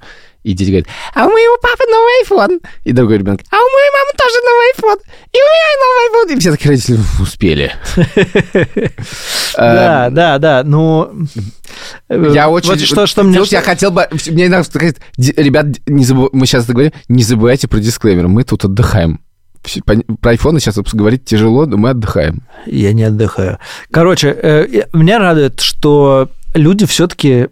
и 0.44 0.52
дети 0.52 0.68
говорят, 0.70 0.86
а 1.14 1.26
у 1.26 1.30
моего 1.30 1.56
папы 1.60 1.84
новый 1.90 2.22
iPhone. 2.24 2.64
И 2.84 2.92
другой 2.92 3.18
ребенок, 3.18 3.40
а 3.50 3.56
у 3.56 3.58
моей 3.58 3.90
мамы 3.92 4.12
тоже 4.16 4.38
новый 4.44 4.72
iPhone. 4.76 5.00
И 5.32 5.38
у 5.38 5.46
меня 5.50 5.70
новый 5.82 6.04
iPhone. 6.32 6.36
И 6.36 6.40
все 6.40 6.50
такие 6.52 6.70
родители 6.70 6.98
успели. 7.20 7.72
Да, 9.56 10.10
да, 10.10 10.38
да. 10.38 10.62
Ну, 10.64 11.12
Э, 12.08 12.30
Я 12.34 12.48
очень... 12.48 12.70
Вот 12.70 12.80
что, 12.80 13.06
что 13.06 13.22
мне... 13.22 13.40
Я 13.46 13.60
хотел 13.62 13.90
бы... 13.90 14.08
Мне 14.26 14.48
надо 14.48 14.64
сказать, 14.64 14.96
ребят, 15.16 15.66
не 15.86 16.04
забыв- 16.04 16.30
мы 16.32 16.46
сейчас 16.46 16.64
это 16.64 16.72
говорим, 16.72 16.92
не 17.08 17.22
забывайте 17.22 17.68
про 17.68 17.78
дисклеймер. 17.80 18.28
Мы 18.28 18.44
тут 18.44 18.64
отдыхаем. 18.64 19.20
Про 20.20 20.30
айфоны 20.30 20.60
сейчас 20.60 20.76
говорить 20.78 21.24
тяжело, 21.24 21.66
но 21.66 21.76
мы 21.76 21.90
отдыхаем. 21.90 22.42
Я 22.66 22.92
не 22.92 23.04
отдыхаю. 23.04 23.58
Короче, 23.90 24.28
э, 24.40 24.82
меня 24.92 25.18
радует, 25.18 25.60
что 25.60 26.28
люди 26.54 26.84
все-таки 26.86 27.48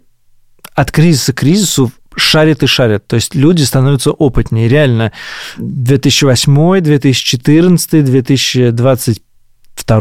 от 0.75 0.91
кризиса 0.91 1.33
к 1.33 1.37
кризису 1.37 1.91
шарят 2.15 2.63
и 2.63 2.67
шарят. 2.67 3.07
То 3.07 3.15
есть 3.15 3.35
люди 3.35 3.63
становятся 3.63 4.11
опытнее. 4.11 4.67
Реально, 4.67 5.11
2008, 5.57 6.81
2014, 6.81 8.05
2022. 8.05 9.99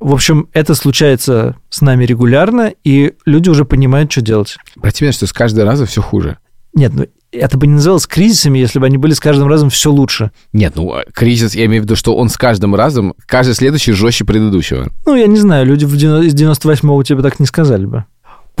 В 0.00 0.12
общем, 0.12 0.48
это 0.52 0.74
случается 0.74 1.56
с 1.68 1.80
нами 1.80 2.04
регулярно, 2.04 2.72
и 2.84 3.14
люди 3.24 3.48
уже 3.48 3.64
понимают, 3.64 4.12
что 4.12 4.20
делать. 4.20 4.56
Противно, 4.80 5.12
что 5.12 5.26
с 5.26 5.32
каждым 5.32 5.66
разом 5.66 5.86
все 5.86 6.02
хуже. 6.02 6.38
Нет, 6.74 6.92
ну 6.94 7.06
это 7.32 7.56
бы 7.56 7.66
не 7.66 7.74
называлось 7.74 8.06
кризисами, 8.06 8.58
если 8.58 8.78
бы 8.78 8.86
они 8.86 8.96
были 8.96 9.12
с 9.12 9.20
каждым 9.20 9.48
разом 9.48 9.70
все 9.70 9.90
лучше. 9.90 10.30
Нет, 10.52 10.74
ну, 10.76 10.92
а, 10.92 11.04
кризис, 11.12 11.54
я 11.54 11.66
имею 11.66 11.82
в 11.82 11.84
виду, 11.84 11.96
что 11.96 12.16
он 12.16 12.28
с 12.28 12.36
каждым 12.36 12.74
разом, 12.74 13.14
каждый 13.26 13.54
следующий 13.54 13.92
жестче 13.92 14.24
предыдущего. 14.24 14.88
Ну, 15.06 15.14
я 15.14 15.26
не 15.26 15.38
знаю, 15.38 15.66
люди 15.66 15.84
в 15.84 15.94
из 15.94 16.34
98-го 16.34 17.02
тебе 17.02 17.22
так 17.22 17.38
не 17.38 17.46
сказали 17.46 17.86
бы. 17.86 18.04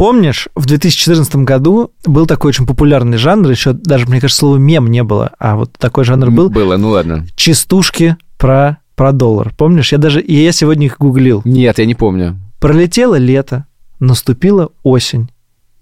Помнишь, 0.00 0.48
в 0.54 0.64
2014 0.64 1.36
году 1.44 1.92
был 2.06 2.26
такой 2.26 2.48
очень 2.48 2.66
популярный 2.66 3.18
жанр, 3.18 3.50
еще 3.50 3.74
даже, 3.74 4.06
мне 4.06 4.18
кажется, 4.18 4.40
слова 4.40 4.56
мем 4.56 4.86
не 4.90 5.02
было, 5.02 5.32
а 5.38 5.56
вот 5.56 5.74
такой 5.74 6.04
жанр 6.04 6.30
был, 6.30 6.48
Было, 6.48 6.78
ну 6.78 6.88
ладно. 6.88 7.26
частушки 7.36 8.16
про, 8.38 8.78
про 8.96 9.12
доллар. 9.12 9.52
Помнишь? 9.58 9.92
Я 9.92 9.98
даже, 9.98 10.22
и 10.22 10.42
я 10.42 10.52
сегодня 10.52 10.86
их 10.86 10.96
гуглил. 10.96 11.42
Нет, 11.44 11.78
я 11.78 11.84
не 11.84 11.94
помню. 11.94 12.40
Пролетело 12.60 13.16
лето, 13.16 13.66
наступила 13.98 14.70
осень. 14.82 15.30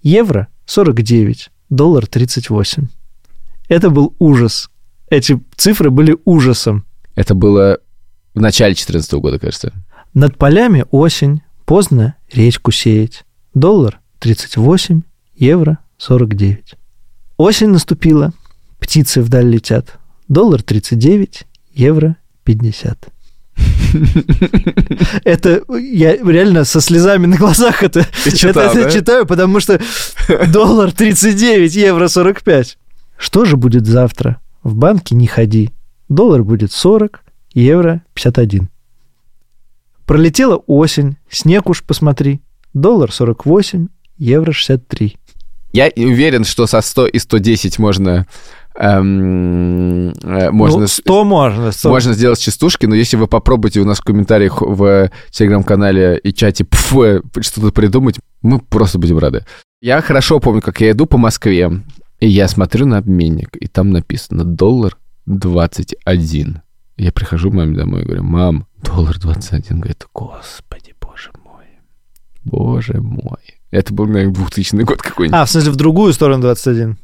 Евро 0.03 0.49
49, 0.67 1.51
доллар 1.71 2.09
38. 2.09 2.89
Это 3.69 3.89
был 3.89 4.17
ужас. 4.19 4.69
Эти 5.11 5.41
цифры 5.55 5.91
были 5.91 6.17
ужасом. 6.25 6.85
Это 7.15 7.37
было 7.37 7.79
в 8.35 8.41
начале 8.41 8.75
2014 8.75 9.13
года, 9.13 9.39
кажется. 9.39 9.73
Над 10.13 10.37
полями 10.37 10.87
осень, 10.91 11.43
поздно 11.65 12.17
речку 12.33 12.73
сеять. 12.73 13.25
Доллар 13.55 14.01
38, 14.19 15.03
евро 15.37 15.79
49. 15.99 16.75
Осень 17.37 17.69
наступила, 17.69 18.33
птицы 18.79 19.23
вдаль 19.23 19.49
летят. 19.49 19.99
Доллар 20.29 20.63
39, 20.63 21.47
евро 21.73 22.17
50. 22.45 23.09
Это 25.25 25.63
я 25.79 26.17
реально 26.17 26.65
со 26.65 26.81
слезами 26.81 27.27
на 27.27 27.37
глазах 27.37 27.83
это, 27.83 28.07
читал, 28.25 28.51
это, 28.51 28.79
это 28.79 28.83
да? 28.85 28.91
читаю, 28.91 29.27
потому 29.27 29.61
что 29.61 29.81
доллар 30.49 30.93
39, 30.93 31.75
евро 31.75 32.09
45. 32.09 32.79
Что 33.17 33.45
же 33.45 33.57
будет 33.57 33.87
завтра? 33.87 34.41
В 34.63 34.75
банке 34.75 35.15
не 35.15 35.27
ходи. 35.27 35.71
Доллар 36.09 36.45
будет 36.45 36.73
40, 36.73 37.25
евро 37.55 38.03
51. 38.15 38.69
Пролетела 40.07 40.57
осень, 40.67 41.17
снег 41.31 41.69
уж 41.69 41.83
посмотри. 41.83 42.41
Доллар 42.75 43.11
48, 43.11 43.89
евро 44.19 44.53
63. 44.53 45.17
Я 45.73 45.91
уверен, 45.97 46.45
что 46.45 46.67
со 46.67 46.81
100 46.81 47.07
и 47.09 47.19
110 47.19 47.79
можно... 47.79 48.27
эм, 48.75 50.11
э, 50.11 50.51
можно, 50.51 50.81
ну, 50.81 50.87
с- 50.87 50.95
100 50.95 51.25
можно. 51.25 51.73
100. 51.73 51.89
можно 51.89 52.13
сделать 52.15 52.41
частушки, 52.41 52.87
но 52.87 52.95
если 52.95 53.17
вы 53.17 53.27
попробуете 53.27 53.81
у 53.81 53.85
нас 53.85 53.99
в 53.99 54.05
комментариях 54.05 54.63
в 54.63 55.11
телеграм-канале 55.31 56.19
и 56.23 56.33
чате 56.33 56.65
э, 56.65 57.21
что-то 57.41 57.73
придумать, 57.73 58.17
мы 58.43 58.61
просто 58.61 58.99
будем 58.99 59.19
рады. 59.19 59.45
Я 59.81 60.01
хорошо 60.01 60.41
помню, 60.41 60.63
как 60.63 60.81
я 60.81 60.91
иду 60.93 61.07
по 61.07 61.19
Москве, 61.19 61.71
и 62.21 62.29
я 62.29 62.49
смотрю 62.49 62.87
на 62.87 62.99
обменник, 62.99 63.57
и 63.57 63.67
там 63.69 63.91
написано 63.91 64.45
доллар 64.45 64.97
21. 65.27 66.63
Я 66.97 67.13
прихожу 67.13 67.51
к 67.51 67.55
маме 67.55 67.77
домой 67.77 68.03
и 68.03 68.05
говорю, 68.05 68.25
мам, 68.25 68.67
доллар 68.83 69.19
21. 69.19 69.79
Говорит, 69.81 70.07
господи, 70.15 70.95
боже 71.01 71.31
мой, 71.45 71.67
боже 72.45 73.01
мой. 73.01 73.58
Это 73.71 73.93
был, 73.93 74.07
наверное, 74.07 74.35
2000 74.35 74.83
год 74.83 75.03
какой-нибудь. 75.03 75.39
А, 75.39 75.45
в 75.45 75.51
смысле, 75.51 75.73
в 75.73 75.77
другую 75.77 76.13
сторону 76.13 76.43
21. 76.43 76.97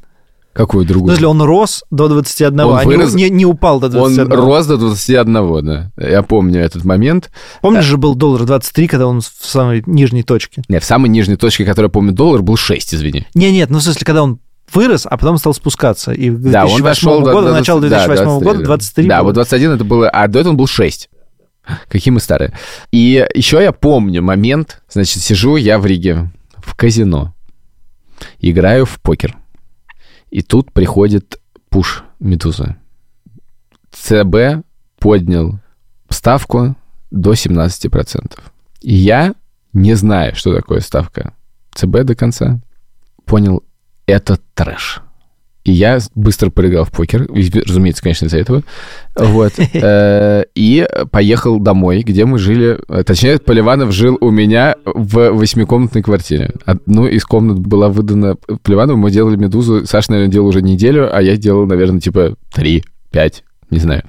Какую 0.53 0.85
В 0.85 0.87
другую? 0.87 1.09
смысле, 1.11 1.27
он 1.27 1.41
рос 1.41 1.83
до 1.91 2.07
21, 2.07 2.59
Он 2.61 2.77
а 2.77 2.85
не- 2.85 2.95
вырос- 2.95 3.13
не, 3.13 3.29
не 3.29 3.45
упал 3.45 3.81
до 3.81 3.87
Он 3.87 4.15
21. 4.15 4.31
рос 4.33 4.65
до 4.67 4.77
21, 4.77 5.65
да. 5.65 5.91
Я 5.97 6.23
помню 6.23 6.61
этот 6.61 6.85
момент. 6.85 7.29
Помнишь 7.61 7.83
же 7.83 7.97
был 7.97 8.15
доллар 8.15 8.45
23, 8.45 8.87
когда 8.87 9.05
он 9.07 9.19
в 9.19 9.25
самой 9.41 9.83
нижней 9.85 10.23
точке? 10.23 10.63
Нет, 10.69 10.81
в 10.81 10.85
самой 10.85 11.09
нижней 11.09 11.35
точке, 11.35 11.65
которую 11.65 11.89
я 11.89 11.91
помню, 11.91 12.13
доллар 12.13 12.41
был 12.41 12.55
6, 12.55 12.95
извини. 12.95 13.27
Не, 13.33 13.51
нет, 13.51 13.69
ну 13.69 13.79
в 13.79 13.83
смысле, 13.83 14.05
когда 14.05 14.23
он 14.23 14.39
вырос, 14.73 15.05
а 15.09 15.17
потом 15.17 15.37
стал 15.39 15.53
спускаться. 15.53 16.13
И 16.13 16.29
к 16.29 16.37
2008 16.37 16.51
Да, 16.51 16.65
он 16.65 16.81
дошел 16.83 17.21
до 17.21 17.31
года, 17.33 17.47
до- 17.49 17.53
начало 17.53 17.81
да, 17.81 17.87
2008 17.89 18.23
23, 18.39 18.45
года 18.47 18.59
да. 18.59 18.65
23 18.65 19.07
Да, 19.09 19.17
было. 19.17 19.25
вот 19.25 19.33
21 19.35 19.71
это 19.73 19.83
было, 19.83 20.09
а 20.09 20.27
до 20.29 20.39
этого 20.39 20.51
он 20.51 20.57
был 20.57 20.67
6. 20.67 21.09
Какие 21.89 22.13
мы 22.13 22.21
старые. 22.21 22.53
И 22.93 23.27
еще 23.35 23.61
я 23.61 23.73
помню 23.73 24.21
момент, 24.21 24.81
значит, 24.89 25.21
сижу 25.21 25.57
я 25.57 25.79
в 25.79 25.85
Риге 25.85 26.29
в 26.65 26.75
казино, 26.75 27.33
играю 28.39 28.85
в 28.85 28.99
покер. 28.99 29.37
И 30.29 30.41
тут 30.41 30.73
приходит 30.73 31.39
пуш 31.69 32.03
Медузы. 32.19 32.75
ЦБ 33.91 34.65
поднял 34.99 35.59
ставку 36.09 36.75
до 37.11 37.33
17%. 37.33 38.39
И 38.81 38.93
я, 38.93 39.35
не 39.73 39.93
зная, 39.93 40.33
что 40.33 40.53
такое 40.53 40.79
ставка 40.79 41.33
ЦБ 41.73 42.03
до 42.03 42.15
конца, 42.15 42.59
понял, 43.25 43.63
это 44.05 44.39
трэш. 44.53 45.01
И 45.65 45.71
я 45.71 45.97
быстро 46.13 46.51
поиграл 46.51 46.85
в 46.85 46.91
покер, 46.91 47.27
разумеется, 47.27 48.01
конечно, 48.03 48.27
из-за 48.27 48.37
этого. 48.37 48.61
Вот. 49.15 49.53
Э, 49.73 50.43
И 50.55 50.87
поехал 51.11 51.59
домой, 51.59 52.01
где 52.05 52.25
мы 52.25 52.37
жили. 52.37 52.77
э, 52.87 53.03
Точнее, 53.03 53.39
Поливанов 53.39 53.91
жил 53.91 54.17
у 54.21 54.29
меня 54.29 54.75
в 54.85 55.31
восьмикомнатной 55.31 56.03
квартире. 56.03 56.51
Одну 56.65 57.07
из 57.07 57.25
комнат 57.25 57.59
была 57.59 57.89
выдана 57.89 58.35
Поливанову. 58.63 58.97
Мы 58.99 59.09
делали 59.09 59.35
«Медузу». 59.37 59.85
Саша, 59.87 60.11
наверное, 60.11 60.31
делал 60.31 60.47
уже 60.47 60.61
неделю, 60.61 61.09
а 61.15 61.21
я 61.21 61.35
делал, 61.35 61.65
наверное, 61.65 61.99
типа 61.99 62.35
три, 62.53 62.83
пять, 63.11 63.43
не 63.69 63.79
знаю. 63.79 64.03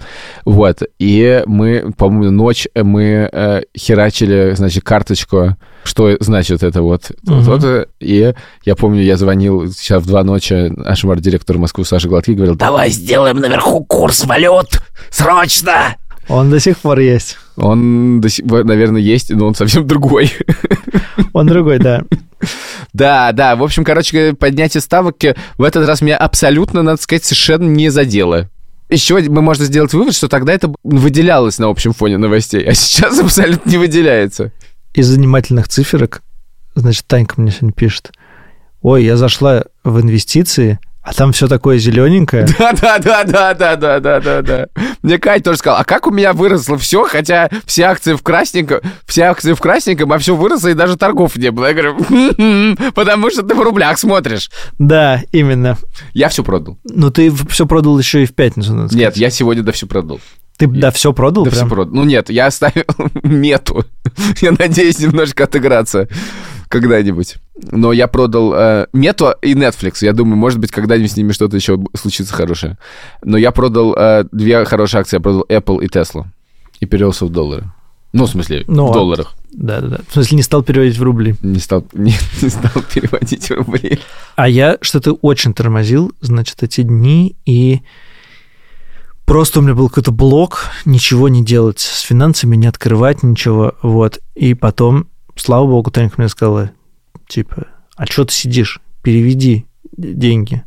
Вот. 0.45 0.83
И 0.99 1.43
мы, 1.47 1.93
по-моему, 1.97 2.31
ночь 2.31 2.67
мы 2.75 3.29
э, 3.33 3.63
херачили, 3.77 4.55
значит, 4.55 4.85
карточку, 4.85 5.57
что 5.85 6.17
значит 6.21 6.63
это 6.63 6.83
вот. 6.83 7.11
Мгм. 7.23 7.41
вот 7.43 7.65
это. 7.65 7.89
И 8.01 8.35
я 8.65 8.77
помню, 8.77 9.03
я 9.03 9.17
звонил 9.17 9.71
сейчас 9.73 10.03
в 10.03 10.07
два 10.07 10.25
ночи 10.25 10.73
нашему 10.77 11.13
арт-директору 11.13 11.59
Москвы 11.59 11.85
Саше 11.85 12.09
Гладки 12.09 12.33
говорил, 12.33 12.57
давай 12.57 12.91
сделаем 12.91 13.39
наверху 13.39 13.85
курс 13.85 14.25
валют! 14.25 14.81
Срочно! 15.11 15.97
Он 16.29 16.51
до 16.51 16.59
сих 16.59 16.79
пор 16.79 16.99
есть. 16.99 17.39
Он, 17.57 18.21
до 18.21 18.29
сих 18.29 18.45
наверное, 18.47 19.01
есть, 19.01 19.31
но 19.31 19.47
он 19.47 19.55
совсем 19.55 19.87
другой. 19.87 20.33
Он 21.33 21.47
другой, 21.47 21.79
да. 21.79 22.03
Да, 22.93 23.33
да, 23.33 23.57
в 23.57 23.63
общем, 23.63 23.85
короче, 23.85 24.35
поднятие 24.35 24.81
ставок 24.81 25.23
э, 25.25 25.35
в 25.59 25.63
этот 25.63 25.87
раз 25.87 26.01
меня 26.01 26.17
абсолютно, 26.17 26.83
надо 26.83 27.01
сказать, 27.01 27.25
совершенно 27.25 27.65
не 27.65 27.91
задело. 27.91 28.49
Еще 28.89 29.19
мы 29.29 29.43
можно 29.43 29.65
сделать 29.65 29.93
вывод, 29.93 30.15
что 30.15 30.29
тогда 30.29 30.53
это 30.53 30.73
выделялось 30.85 31.59
на 31.59 31.69
общем 31.69 31.93
фоне 31.93 32.19
новостей, 32.19 32.65
а 32.65 32.75
сейчас 32.75 33.19
абсолютно 33.21 33.69
не 33.69 33.79
выделяется. 33.79 34.53
Из 34.95 35.07
занимательных 35.07 35.69
циферок, 35.69 36.23
значит, 36.75 37.07
Танька 37.07 37.35
мне 37.37 37.51
сегодня 37.51 37.73
пишет, 37.73 38.13
ой, 38.83 39.05
я 39.05 39.17
зашла 39.17 39.65
в 39.83 40.01
инвестиции, 40.01 40.79
а 41.07 41.13
там 41.13 41.31
все 41.31 41.47
такое 41.47 41.79
зелененькое. 41.79 42.47
Да, 42.59 42.73
да, 42.73 42.99
да, 42.99 43.23
да, 43.25 43.55
да, 43.55 43.77
да, 43.77 44.01
да, 44.01 44.21
да, 44.21 44.43
да. 44.43 44.67
Мне 45.03 45.19
Катя 45.19 45.45
тоже 45.45 45.59
сказала, 45.59 45.81
а 45.81 45.85
как 45.85 46.09
у 46.09 46.11
меня 46.11 46.33
выросло 46.33 46.77
все, 46.77 47.05
хотя 47.05 47.49
все 47.65 47.85
акции 47.85 48.15
в 48.15 48.23
красненьком, 48.23 48.81
все 49.07 49.23
акции 49.23 49.53
в 49.53 49.61
красненьком, 49.61 50.13
а 50.13 50.19
все 50.19 50.35
выросло, 50.35 50.67
и 50.67 50.75
даже 50.75 50.97
торгов 50.97 51.37
не 51.37 51.53
было. 51.53 51.67
Я 51.67 51.75
говорю, 51.75 51.97
«М-м-м, 52.11 52.93
потому 52.93 53.31
что 53.31 53.45
ты 53.45 53.55
в 53.55 53.61
рублях 53.61 53.99
смотришь. 53.99 54.51
Да, 54.81 55.23
именно. 55.31 55.79
Я 56.13 56.29
все 56.29 56.43
продал. 56.43 56.77
Ну, 56.85 57.11
ты 57.13 57.31
все 57.49 57.67
продал 57.67 57.97
еще 58.01 58.25
и 58.25 58.27
в 58.27 58.35
пятницу, 58.35 58.75
надо 58.75 58.89
сказать. 58.89 59.07
Нет, 59.07 59.17
я 59.17 59.31
сегодня 59.31 59.63
да 59.63 59.71
все 59.71 59.87
продал. 59.87 60.21
Ты 60.59 60.67
да 60.67 60.91
все 60.91 61.13
продал 61.13 61.45
Да 61.45 61.51
все 61.51 61.61
прям? 61.61 61.71
продал. 61.71 61.95
Ну 61.95 62.05
нет, 62.05 62.31
я 62.31 62.47
оставил 62.47 62.85
мету. 63.23 63.85
Я 64.41 64.53
надеюсь 64.59 64.99
немножко 64.99 65.45
отыграться. 65.45 66.09
Когда-нибудь. 66.81 67.37
Но 67.73 67.93
я 67.93 68.07
продал 68.07 68.53
э, 68.55 68.87
Мету 68.93 69.35
и 69.43 69.55
Netflix. 69.55 69.99
Я 70.03 70.13
думаю, 70.13 70.37
может 70.37 70.59
быть, 70.59 70.71
когда-нибудь 70.71 71.11
с 71.11 71.17
ними 71.17 71.33
что-то 71.33 71.57
еще 71.57 71.79
случится 71.95 72.35
хорошее. 72.35 72.77
Но 73.25 73.39
я 73.39 73.51
продал 73.51 73.95
э, 73.97 74.25
две 74.31 74.65
хорошие 74.67 75.01
акции. 75.01 75.17
Я 75.17 75.21
продал 75.21 75.47
Apple 75.49 75.83
и 75.85 75.89
Tesla. 75.89 76.27
И 76.81 76.87
перевелся 76.87 77.25
в 77.25 77.31
доллары. 77.31 77.65
Ну, 78.13 78.25
в 78.25 78.31
смысле, 78.31 78.65
Ну, 78.67 78.87
в 78.87 78.91
а- 78.91 78.95
долларах. 78.95 79.35
Да, 79.53 79.81
да, 79.81 79.89
да. 79.89 80.01
В 80.09 80.13
смысле, 80.13 80.37
не 80.37 80.43
стал 80.43 80.63
переводить 80.63 80.99
в 80.99 81.03
рубли. 81.03 81.35
Не 81.43 81.59
стал, 81.59 81.87
не, 81.95 82.15
не 82.43 82.49
стал 82.51 82.83
переводить 82.93 83.49
в 83.49 83.51
рубли. 83.53 83.99
А 84.35 84.49
я 84.49 84.77
что-то 84.83 85.13
очень 85.15 85.55
тормозил, 85.55 86.13
значит, 86.21 86.63
эти 86.63 86.83
дни, 86.83 87.37
и 87.47 87.81
просто 89.25 89.61
у 89.61 89.63
меня 89.63 89.75
был 89.75 89.89
какой-то 89.89 90.13
блок, 90.13 90.67
ничего 90.85 91.29
не 91.29 91.43
делать 91.45 91.81
с 91.81 92.01
финансами, 92.01 92.57
не 92.57 92.67
открывать 92.67 93.23
ничего, 93.23 93.75
вот. 93.83 94.21
И 94.35 94.53
потом, 94.55 95.09
слава 95.37 95.67
богу, 95.67 95.91
Танька 95.91 96.17
мне 96.19 96.29
сказала, 96.29 96.71
типа, 97.29 97.67
а 97.97 98.07
что 98.07 98.25
ты 98.25 98.33
сидишь? 98.35 98.81
Переведи 99.03 99.67
деньги. 99.97 100.65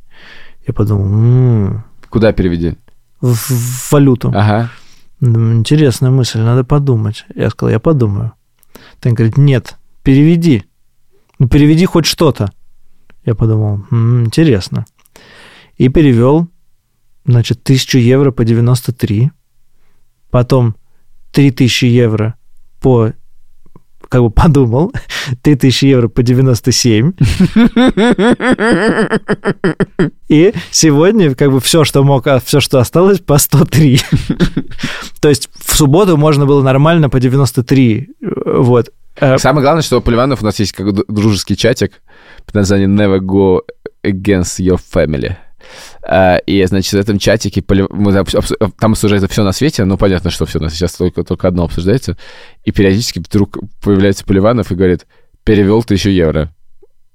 Я 0.67 0.73
подумал, 0.73 1.05
«М, 1.05 1.83
Куда 2.09 2.31
переведи? 2.31 2.75
в, 3.21 3.33
в 3.33 3.91
валюту. 3.91 4.29
Ага. 4.29 4.71
Интересная 5.21 6.09
мысль, 6.11 6.39
надо 6.39 6.63
подумать. 6.63 7.25
Я 7.35 7.49
сказал, 7.49 7.71
я 7.71 7.79
подумаю. 7.79 8.33
Таня 9.01 9.15
говорит, 9.15 9.37
нет, 9.37 9.77
переведи. 10.03 10.63
Ну, 11.37 11.47
переведи 11.49 11.85
хоть 11.85 12.05
что-то. 12.05 12.51
Я 13.25 13.35
подумал, 13.35 13.81
«М, 13.91 14.25
интересно. 14.25 14.85
И 15.77 15.89
перевел, 15.89 16.47
значит, 17.25 17.61
1000 17.63 17.99
евро 17.99 18.31
по 18.31 18.45
93. 18.45 19.31
Потом 20.31 20.75
3000 21.31 21.85
евро 21.85 22.35
по 22.79 23.11
как 24.09 24.21
бы 24.21 24.29
подумал, 24.31 24.91
3000 25.43 25.85
евро 25.85 26.07
по 26.09 26.23
97. 26.23 27.13
И 30.27 30.53
сегодня 30.71 31.35
как 31.35 31.51
бы 31.51 31.59
все, 31.59 31.83
что 31.83 32.03
мог, 32.03 32.27
а 32.27 32.39
все, 32.39 32.59
что 32.59 32.79
осталось, 32.79 33.19
по 33.19 33.37
103. 33.37 34.01
То 35.21 35.29
есть 35.29 35.49
в 35.57 35.75
субботу 35.75 36.17
можно 36.17 36.45
было 36.45 36.61
нормально 36.61 37.09
по 37.09 37.19
93. 37.19 38.09
Вот. 38.45 38.89
Э, 39.17 39.37
Самое 39.37 39.63
главное, 39.63 39.83
что 39.83 39.97
у 39.97 40.01
Поливанов 40.01 40.41
у 40.41 40.45
нас 40.45 40.59
есть 40.59 40.71
как 40.71 40.93
дружеский 41.07 41.55
чатик 41.55 42.01
под 42.45 42.55
названием 42.55 42.95
Never 42.99 43.19
Go 43.19 43.61
Against 44.03 44.59
Your 44.59 44.79
Family. 44.93 45.35
А, 46.03 46.37
И, 46.45 46.63
значит, 46.65 46.91
в 46.93 46.97
этом 46.97 47.19
чатике 47.19 47.63
мы 47.67 48.11
обс- 48.11 48.71
там 48.79 48.91
обсуждается 48.91 49.27
все 49.27 49.43
на 49.43 49.51
свете, 49.51 49.85
ну, 49.85 49.97
понятно, 49.97 50.29
что 50.29 50.45
все, 50.45 50.59
сейчас 50.69 50.93
только, 50.93 51.23
только 51.23 51.47
одно 51.47 51.63
обсуждается, 51.63 52.17
и 52.63 52.71
периодически 52.71 53.19
вдруг 53.19 53.57
появляется 53.81 54.25
Поливанов 54.25 54.71
и 54.71 54.75
говорит, 54.75 55.05
перевел 55.43 55.83
тысячу 55.83 56.09
евро. 56.09 56.53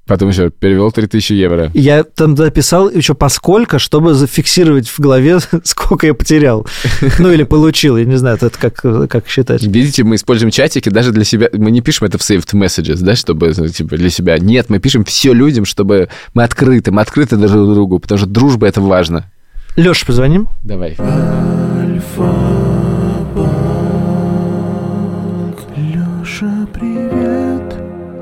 Потом 0.07 0.29
еще 0.29 0.51
перевел 0.51 0.93
3000 0.93 1.33
евро. 1.33 1.71
Я 1.73 2.05
там 2.05 2.37
записал 2.37 2.91
еще 2.91 3.15
поскольку, 3.15 3.79
чтобы 3.79 4.13
зафиксировать 4.13 4.87
в 4.87 5.01
голове, 5.01 5.39
сколько 5.65 6.07
я 6.07 6.13
потерял. 6.13 6.67
Ну, 7.19 7.33
или 7.33 7.45
получил, 7.45 7.97
я 7.97 8.05
не 8.05 8.17
знаю, 8.17 8.37
это 8.41 8.51
как, 8.51 8.83
как 9.09 9.29
считать. 9.29 9.63
Видите, 9.63 10.05
мы 10.05 10.17
используем 10.17 10.51
чатики 10.51 10.91
даже 10.91 11.11
для 11.11 11.25
себя. 11.25 11.49
Мы 11.53 11.71
не 11.71 11.81
пишем 11.81 12.07
это 12.07 12.19
в 12.19 12.21
saved 12.21 12.53
messages, 12.53 12.99
да, 13.01 13.17
чтобы 13.17 13.53
ну, 13.57 13.69
типа, 13.69 13.97
для 13.97 14.11
себя. 14.11 14.37
Нет, 14.39 14.69
мы 14.69 14.79
пишем 14.79 15.05
все 15.05 15.33
людям, 15.33 15.65
чтобы 15.65 16.09
мы 16.35 16.43
открыты, 16.45 16.91
мы 16.91 17.01
открыты 17.01 17.37
друг 17.37 17.75
другу, 17.75 17.99
потому 17.99 18.19
что 18.19 18.27
дружба 18.27 18.67
это 18.67 18.83
важно. 18.83 19.31
Леша, 19.77 20.05
позвоним? 20.07 20.49
Давай. 20.63 20.97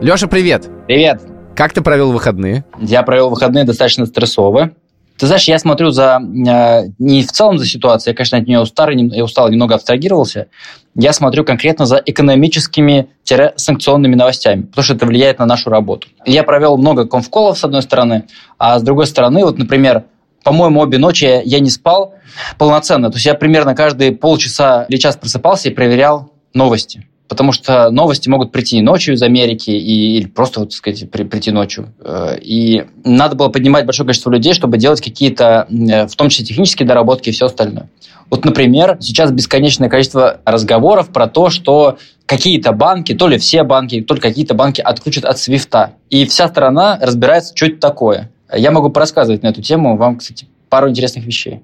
Леша, 0.01 0.27
привет. 0.27 0.69
Привет. 0.87 1.32
Как 1.55 1.73
ты 1.73 1.83
провел 1.83 2.11
выходные? 2.13 2.65
Я 2.81 3.03
провел 3.03 3.29
выходные 3.29 3.65
достаточно 3.65 4.07
стрессово. 4.07 4.71
Ты 5.19 5.27
знаешь, 5.27 5.45
я 5.45 5.59
смотрю 5.59 5.91
за 5.91 6.21
э, 6.21 6.85
не 6.99 7.23
в 7.23 7.31
целом 7.31 7.59
за 7.59 7.67
ситуацией, 7.67 8.13
я, 8.13 8.17
конечно, 8.17 8.39
от 8.39 8.47
нее 8.47 8.61
устал, 8.61 8.89
я 8.89 9.23
устал, 9.23 9.51
немного 9.51 9.75
абстрагировался. 9.75 10.47
Я 10.95 11.13
смотрю 11.13 11.45
конкретно 11.45 11.85
за 11.87 12.03
экономическими-санкционными 12.05 14.15
новостями, 14.15 14.63
потому 14.63 14.85
что 14.85 14.95
это 14.95 15.05
влияет 15.07 15.39
на 15.39 15.47
нашу 15.47 15.71
работу. 15.71 16.09
Я 16.25 16.43
провел 16.43 16.77
много 16.79 17.07
конфколов, 17.07 17.59
с 17.59 17.65
одной 17.65 17.83
стороны, 17.83 18.25
а 18.59 18.79
с 18.79 18.83
другой 18.83 19.07
стороны, 19.07 19.45
вот, 19.45 19.59
например, 19.59 20.05
по-моему, 20.43 20.81
обе 20.81 20.99
ночи 20.99 21.41
я 21.45 21.61
не 21.61 21.71
спал 21.71 22.15
полноценно. 22.59 23.11
То 23.11 23.17
есть 23.17 23.27
я 23.27 23.35
примерно 23.35 23.77
каждые 23.77 24.13
полчаса 24.13 24.87
или 24.89 24.97
час 24.97 25.17
просыпался 25.17 25.69
и 25.69 25.73
проверял 25.73 26.33
новости. 26.53 27.07
Потому 27.29 27.53
что 27.53 27.91
новости 27.91 28.29
могут 28.29 28.53
прийти 28.53 28.79
и 28.79 28.83
ночью 28.83 29.15
из 29.15 29.23
Америки, 29.23 29.71
и, 29.71 30.19
или 30.19 30.27
просто, 30.27 30.61
вот, 30.61 30.71
так 30.71 30.77
сказать, 30.77 31.11
при- 31.11 31.25
прийти 31.25 31.51
ночью. 31.51 31.93
Э, 32.05 32.37
И 32.41 32.85
надо 33.05 33.37
было 33.37 33.49
поднимать 33.49 33.87
большое 33.87 34.07
количество 34.07 34.31
людей, 34.31 34.53
чтобы 34.53 34.77
делать 34.77 35.01
какие-то, 35.01 35.67
э, 35.71 36.07
в 36.07 36.15
том 36.15 36.29
числе 36.29 36.45
технические 36.45 36.87
доработки 36.87 37.31
и 37.31 37.33
все 37.33 37.47
остальное. 37.47 37.89
Вот, 38.29 38.45
например, 38.45 38.97
сейчас 39.01 39.31
бесконечное 39.31 39.89
количество 39.89 40.41
разговоров 40.45 41.11
про 41.11 41.27
то, 41.27 41.51
что 41.51 41.99
какие-то 42.27 42.73
банки, 42.73 43.15
то 43.15 43.29
ли 43.29 43.39
все 43.39 43.63
банки, 43.63 44.01
то 44.03 44.15
ли 44.15 44.21
какие-то 44.21 44.55
банки 44.55 44.81
отключат 44.81 45.25
от 45.25 45.39
свифта. 45.39 45.95
И 46.11 46.25
вся 46.27 46.49
страна 46.49 46.99
разбирается, 47.01 47.55
что 47.57 47.67
это 47.67 47.77
такое. 47.79 48.31
Я 48.55 48.71
могу 48.71 48.91
порассказывать 48.91 49.43
на 49.43 49.49
эту 49.49 49.63
тему 49.63 49.97
вам, 49.97 50.19
кстати, 50.19 50.47
пару 50.69 50.89
интересных 50.89 51.25
вещей. 51.25 51.61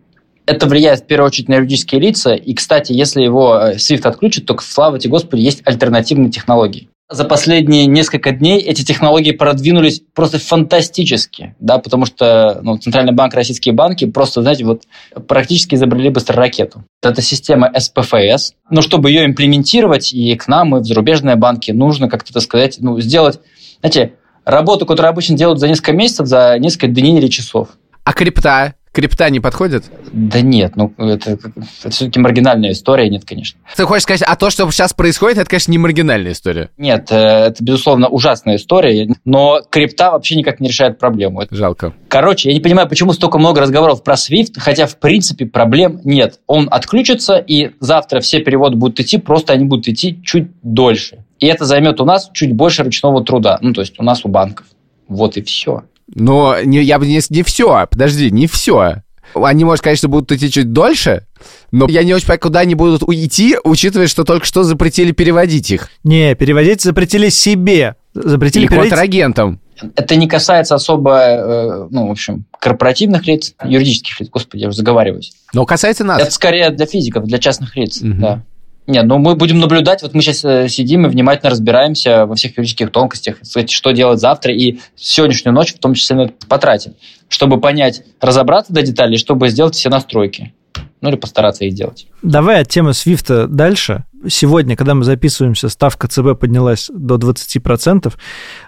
Это 0.49 0.67
влияет 0.67 1.01
в 1.01 1.07
первую 1.07 1.27
очередь 1.27 1.49
на 1.49 1.57
юридические 1.57 2.01
лица. 2.01 2.35
И, 2.35 2.55
кстати, 2.55 2.93
если 2.93 3.23
его 3.23 3.55
э, 3.59 3.77
SWIFT 3.77 4.09
отключат, 4.09 4.47
то, 4.47 4.57
слава 4.61 4.99
тебе 4.99 5.11
Господи, 5.11 5.43
есть 5.43 5.61
альтернативные 5.67 6.31
технологии. 6.31 6.89
За 7.11 7.25
последние 7.25 7.85
несколько 7.85 8.33
дней 8.33 8.59
эти 8.59 8.83
технологии 8.83 9.33
продвинулись 9.33 10.03
просто 10.15 10.39
фантастически, 10.39 11.55
да, 11.59 11.79
потому 11.79 12.07
что 12.07 12.61
ну, 12.63 12.79
Центральный 12.79 13.13
банк, 13.13 13.35
российские 13.35 13.75
банки 13.75 14.07
просто, 14.07 14.41
знаете, 14.41 14.65
вот 14.65 14.85
практически 15.27 15.75
изобрели 15.75 16.09
быстроракету. 16.09 16.83
Это 17.03 17.21
система 17.21 17.71
СПФС. 17.79 18.55
Но 18.71 18.81
чтобы 18.81 19.11
ее 19.11 19.27
имплементировать 19.27 20.15
и 20.15 20.35
к 20.35 20.49
нам, 20.49 20.77
и 20.77 20.81
в 20.81 20.85
зарубежные 20.85 21.37
банки, 21.37 21.73
нужно 21.73 22.09
как-то, 22.09 22.33
так 22.33 22.43
сказать, 22.43 22.79
ну, 22.81 22.99
сделать, 23.01 23.39
знаете, 23.81 24.15
работу, 24.47 24.87
которую 24.87 25.11
обычно 25.11 25.37
делают 25.37 25.61
за 25.61 25.69
несколько 25.69 25.93
месяцев, 25.93 26.27
за 26.27 26.59
несколько 26.59 26.87
дней 26.87 27.19
или 27.19 27.29
часов. 27.29 27.69
А 28.05 28.15
крипта? 28.15 28.75
Крипта 28.99 29.31
не 29.31 29.39
подходит? 29.39 29.85
Да 30.11 30.41
нет, 30.41 30.75
ну 30.75 30.93
это, 30.99 31.31
это 31.31 31.53
все-таки 31.89 32.19
маргинальная 32.19 32.73
история, 32.73 33.09
нет, 33.09 33.25
конечно. 33.25 33.61
Ты 33.77 33.85
хочешь 33.85 34.03
сказать, 34.03 34.23
а 34.27 34.35
то, 34.35 34.51
что 34.51 34.69
сейчас 34.73 34.93
происходит, 34.93 35.39
это, 35.39 35.49
конечно, 35.49 35.71
не 35.71 35.79
маргинальная 35.79 36.33
история. 36.33 36.71
Нет, 36.77 37.07
э, 37.13 37.15
это, 37.15 37.63
безусловно, 37.63 38.09
ужасная 38.09 38.57
история, 38.57 39.09
но 39.25 39.61
крипта 39.71 40.11
вообще 40.11 40.35
никак 40.35 40.59
не 40.59 40.67
решает 40.67 40.99
проблему. 40.99 41.45
Жалко. 41.49 41.93
Короче, 42.09 42.49
я 42.49 42.55
не 42.57 42.61
понимаю, 42.61 42.89
почему 42.89 43.13
столько 43.13 43.39
много 43.39 43.61
разговоров 43.61 44.03
про 44.03 44.15
SWIFT, 44.15 44.55
хотя, 44.59 44.89
в 44.89 44.99
принципе, 44.99 45.47
проблем 45.47 46.01
нет. 46.03 46.41
Он 46.49 46.67
отключится, 46.69 47.37
и 47.37 47.71
завтра 47.79 48.19
все 48.19 48.41
переводы 48.41 48.75
будут 48.75 48.99
идти, 48.99 49.19
просто 49.19 49.53
они 49.53 49.65
будут 49.65 49.87
идти 49.87 50.21
чуть 50.25 50.49
дольше. 50.65 51.25
И 51.39 51.47
это 51.47 51.67
займет 51.67 52.01
у 52.01 52.05
нас 52.05 52.33
чуть 52.35 52.53
больше 52.53 52.83
ручного 52.83 53.23
труда, 53.23 53.61
ну, 53.61 53.73
то 53.73 53.81
есть 53.81 53.95
у 54.01 54.03
нас 54.03 54.25
у 54.25 54.29
банков. 54.29 54.67
Вот 55.07 55.37
и 55.37 55.43
все. 55.43 55.85
Но 56.19 56.61
не, 56.63 56.83
я 56.83 56.99
бы 56.99 57.07
не, 57.07 57.21
не 57.31 57.43
все, 57.43 57.87
подожди, 57.91 58.31
не 58.31 58.47
все. 58.47 59.03
Они, 59.35 59.65
может, 59.65 59.85
конечно, 59.85 60.09
будут 60.09 60.33
идти 60.33 60.51
чуть 60.51 60.73
дольше, 60.73 61.27
но 61.71 61.87
я 61.89 62.03
не 62.03 62.15
очень 62.15 62.27
понимаю, 62.27 62.41
куда 62.41 62.61
они 62.61 62.75
будут 62.75 63.03
идти, 63.09 63.57
учитывая, 63.63 64.07
что 64.07 64.25
только 64.25 64.47
что 64.47 64.65
запретили 64.65 65.13
переводить 65.13 65.71
их. 65.71 65.91
Не, 66.03 66.35
переводить 66.35 66.81
запретили 66.83 67.29
себе. 67.29 67.97
Запретили 68.15 68.65
И 68.65 68.69
переводить... 68.69 68.91
контрагентам. 68.91 69.61
Это 69.95 70.17
не 70.17 70.27
касается 70.27 70.75
особо, 70.75 71.21
э, 71.21 71.89
ну, 71.91 72.09
в 72.09 72.11
общем, 72.11 72.47
корпоративных 72.59 73.27
лиц, 73.29 73.55
юридических 73.63 74.21
лиц, 74.21 74.29
господи, 74.31 74.63
я 74.63 74.69
уже 74.69 74.79
заговариваюсь. 74.79 75.33
Но 75.53 75.65
касается 75.67 76.03
нас. 76.05 76.21
Это 76.21 76.31
скорее 76.33 76.71
для 76.71 76.87
физиков, 76.87 77.25
для 77.27 77.39
частных 77.39 77.77
лиц, 77.77 78.01
Мгм. 78.01 78.21
да. 78.21 78.43
Нет, 78.89 79.05
ну 79.05 79.19
мы 79.19 79.37
будем 79.37 79.61
наблюдать, 79.61 80.01
вот 80.01 80.15
мы 80.15 80.23
сейчас 80.23 80.73
сидим 80.73 81.05
и 81.05 81.11
внимательно 81.11 81.51
разбираемся 81.51 82.25
во 82.25 82.35
всех 82.37 82.57
юридических 82.57 82.91
тонкостях, 82.91 83.39
кстати, 83.41 83.71
что 83.71 83.91
делать 83.91 84.19
завтра, 84.19 84.55
и 84.55 84.79
сегодняшнюю 84.97 85.55
ночь 85.55 85.75
в 85.75 85.79
том 85.79 85.93
числе 85.93 86.17
на 86.17 86.21
это 86.23 86.33
потратим, 86.49 86.95
чтобы 87.29 87.61
понять, 87.61 88.03
разобраться 88.19 88.73
до 88.73 88.81
деталей, 88.81 89.19
чтобы 89.19 89.51
сделать 89.51 89.75
все 89.75 89.91
настройки. 89.91 90.55
Ну 91.01 91.11
или 91.11 91.17
постараться 91.17 91.65
их 91.65 91.75
делать. 91.75 92.09
Давай 92.23 92.63
от 92.63 92.69
темы 92.69 92.93
Свифта 92.93 93.47
дальше. 93.47 94.05
Сегодня, 94.27 94.77
когда 94.77 94.95
мы 94.95 95.05
записываемся, 95.05 95.69
ставка 95.69 96.09
ЦБ 96.09 96.39
поднялась 96.41 96.91
до 96.93 97.17
20%. 97.17 98.13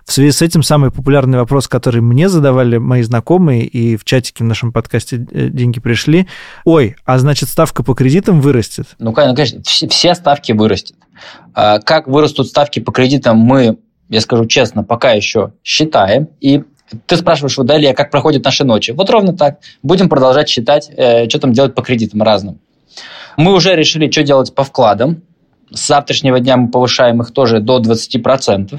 В 0.04 0.12
связи 0.12 0.30
с 0.30 0.42
этим 0.42 0.62
самый 0.62 0.92
популярный 0.92 1.38
вопрос, 1.38 1.66
который 1.66 2.00
мне 2.00 2.28
задавали 2.28 2.76
мои 2.76 3.02
знакомые, 3.02 3.64
и 3.64 3.96
в 3.96 4.04
чатике 4.04 4.44
в 4.44 4.46
нашем 4.46 4.72
подкасте 4.72 5.16
э, 5.16 5.48
«Деньги 5.48 5.80
пришли», 5.80 6.28
ой, 6.64 6.96
а 7.04 7.18
значит, 7.18 7.48
ставка 7.48 7.82
по 7.82 7.94
кредитам 7.94 8.40
вырастет? 8.40 8.86
Ну, 8.98 9.12
конечно, 9.12 9.60
все, 9.64 10.14
ставки 10.14 10.52
вырастут. 10.52 10.96
А 11.54 11.80
Как 11.80 12.06
вырастут 12.06 12.46
ставки 12.46 12.78
по 12.78 12.92
кредитам, 12.92 13.38
мы, 13.38 13.78
я 14.08 14.20
скажу 14.20 14.46
честно, 14.46 14.84
пока 14.84 15.12
еще 15.12 15.52
считаем. 15.64 16.28
И 16.40 16.62
ты 17.06 17.16
спрашиваешь, 17.16 17.56
вот, 17.56 17.66
Далее, 17.66 17.92
как 17.94 18.10
проходят 18.10 18.44
наши 18.44 18.64
ночи. 18.64 18.92
Вот 18.92 19.10
ровно 19.10 19.36
так. 19.36 19.58
Будем 19.82 20.08
продолжать 20.08 20.48
считать, 20.48 20.90
э, 20.96 21.28
что 21.28 21.40
там 21.40 21.52
делать 21.52 21.74
по 21.74 21.82
кредитам 21.82 22.22
разным. 22.22 22.60
Мы 23.36 23.52
уже 23.52 23.74
решили, 23.74 24.10
что 24.10 24.22
делать 24.22 24.54
по 24.54 24.64
вкладам. 24.64 25.22
С 25.72 25.86
завтрашнего 25.86 26.40
дня 26.40 26.56
мы 26.56 26.68
повышаем 26.68 27.20
их 27.22 27.30
тоже 27.32 27.60
до 27.60 27.80
20%. 27.80 28.78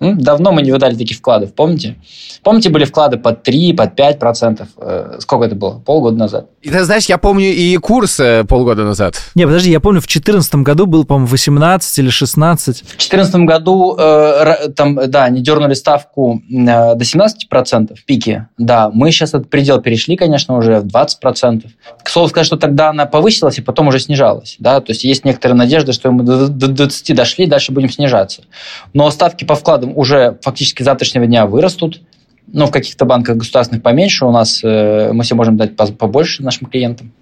Давно 0.00 0.52
мы 0.52 0.62
не 0.62 0.72
выдали 0.72 0.94
таких 0.94 1.18
вкладов, 1.18 1.54
помните? 1.54 1.96
Помните, 2.42 2.68
были 2.68 2.84
вклады 2.84 3.16
под 3.16 3.42
3, 3.42 3.72
под 3.72 3.96
5 3.96 4.18
процентов? 4.18 4.68
Э, 4.76 5.16
сколько 5.20 5.46
это 5.46 5.54
было? 5.54 5.78
Полгода 5.78 6.16
назад. 6.16 6.46
И 6.62 6.70
ты 6.70 6.84
знаешь, 6.84 7.06
я 7.06 7.16
помню 7.16 7.46
и 7.46 7.76
курс 7.78 8.20
э, 8.20 8.44
полгода 8.44 8.84
назад. 8.84 9.14
Не, 9.34 9.46
подожди, 9.46 9.70
я 9.70 9.80
помню, 9.80 10.00
в 10.00 10.04
2014 10.04 10.56
году 10.56 10.86
был, 10.86 11.04
по-моему, 11.04 11.28
18 11.28 11.98
или 11.98 12.10
16. 12.10 12.78
В 12.78 12.80
2014 12.82 13.34
году 13.36 13.96
э, 13.98 14.68
там, 14.74 14.98
да, 15.08 15.24
они 15.24 15.40
дернули 15.42 15.74
ставку 15.74 16.42
э, 16.50 16.94
до 16.94 17.04
17 17.04 17.48
процентов 17.48 18.00
в 18.00 18.04
пике. 18.04 18.48
Да, 18.58 18.90
мы 18.92 19.10
сейчас 19.12 19.30
этот 19.30 19.48
предел 19.48 19.80
перешли, 19.80 20.16
конечно, 20.16 20.56
уже 20.56 20.80
в 20.80 20.86
20 20.86 21.20
процентов. 21.20 21.70
К 22.02 22.08
слову 22.08 22.28
сказать, 22.28 22.46
что 22.46 22.56
тогда 22.56 22.90
она 22.90 23.06
повысилась 23.06 23.58
и 23.58 23.62
потом 23.62 23.88
уже 23.88 24.00
снижалась. 24.00 24.56
Да? 24.58 24.80
То 24.80 24.90
есть 24.90 25.04
есть 25.04 25.24
некоторая 25.24 25.56
надежда, 25.56 25.92
что 25.92 26.10
мы 26.10 26.24
до 26.24 26.48
20 26.48 27.14
дошли, 27.14 27.46
дальше 27.46 27.72
будем 27.72 27.90
снижаться. 27.90 28.42
Но 28.92 29.10
ставки 29.10 29.44
по 29.44 29.54
вкладам 29.54 29.85
уже 29.94 30.38
фактически 30.42 30.82
завтрашнего 30.82 31.26
дня 31.26 31.46
вырастут. 31.46 32.02
Но 32.46 32.66
в 32.66 32.70
каких-то 32.70 33.04
банках 33.04 33.36
государственных 33.36 33.82
поменьше. 33.82 34.24
У 34.24 34.30
нас 34.30 34.60
э, 34.62 35.10
мы 35.12 35.24
себе 35.24 35.36
можем 35.36 35.56
дать 35.56 35.76
побольше 35.76 36.42
нашим 36.42 36.68
клиентам. 36.68 37.12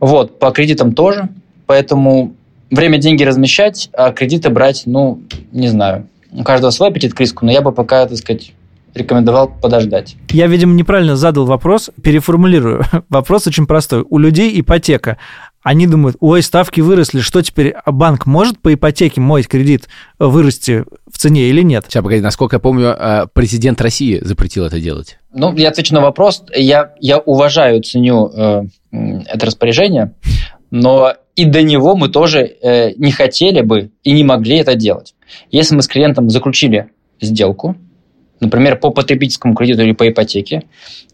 Вот, 0.00 0.38
по 0.38 0.50
кредитам 0.50 0.94
тоже. 0.94 1.28
Поэтому 1.66 2.34
время 2.70 2.98
деньги 2.98 3.22
размещать, 3.22 3.90
а 3.92 4.12
кредиты 4.12 4.50
брать, 4.50 4.82
ну, 4.86 5.22
не 5.52 5.68
знаю. 5.68 6.06
У 6.32 6.42
каждого 6.42 6.70
свой 6.70 6.88
аппетит 6.90 7.14
к 7.14 7.20
риску, 7.20 7.44
но 7.44 7.52
я 7.52 7.60
бы 7.60 7.72
пока, 7.72 8.06
так 8.06 8.16
сказать, 8.18 8.52
рекомендовал 8.94 9.48
подождать. 9.48 10.16
Я, 10.30 10.46
видимо, 10.46 10.74
неправильно 10.74 11.16
задал 11.16 11.46
вопрос, 11.46 11.90
переформулирую. 12.02 12.84
Вопрос 13.08 13.46
очень 13.46 13.66
простой. 13.66 14.04
У 14.08 14.18
людей 14.18 14.60
ипотека. 14.60 15.18
Они 15.62 15.86
думают, 15.86 16.16
ой, 16.20 16.42
ставки 16.42 16.80
выросли, 16.80 17.20
что 17.20 17.42
теперь 17.42 17.74
банк 17.84 18.24
может 18.24 18.58
по 18.60 18.72
ипотеке 18.72 19.20
мой 19.20 19.42
кредит 19.42 19.88
вырасти 20.18 20.84
в 21.06 21.18
цене 21.18 21.48
или 21.48 21.60
нет? 21.62 21.84
Сейчас, 21.86 22.02
погоди, 22.02 22.22
насколько 22.22 22.56
я 22.56 22.60
помню, 22.60 22.96
э, 22.98 23.26
президент 23.32 23.80
России 23.82 24.20
запретил 24.22 24.64
это 24.64 24.80
делать. 24.80 25.18
Ну, 25.34 25.54
я 25.54 25.68
отвечу 25.68 25.94
на 25.94 26.00
вопрос. 26.00 26.44
Я, 26.54 26.94
я 27.00 27.18
уважаю, 27.18 27.82
ценю 27.82 28.30
э, 28.34 28.62
это 28.90 29.46
распоряжение, 29.46 30.14
но 30.70 31.14
и 31.36 31.44
до 31.44 31.62
него 31.62 31.94
мы 31.94 32.08
тоже 32.08 32.40
э, 32.40 32.92
не 32.96 33.12
хотели 33.12 33.60
бы 33.60 33.90
и 34.02 34.12
не 34.12 34.24
могли 34.24 34.56
это 34.56 34.74
делать. 34.74 35.14
Если 35.50 35.74
мы 35.74 35.82
с 35.82 35.88
клиентом 35.88 36.30
заключили 36.30 36.90
сделку, 37.20 37.76
например, 38.40 38.76
по 38.76 38.90
потребительскому 38.90 39.54
кредиту 39.54 39.82
или 39.82 39.92
по 39.92 40.08
ипотеке, 40.08 40.64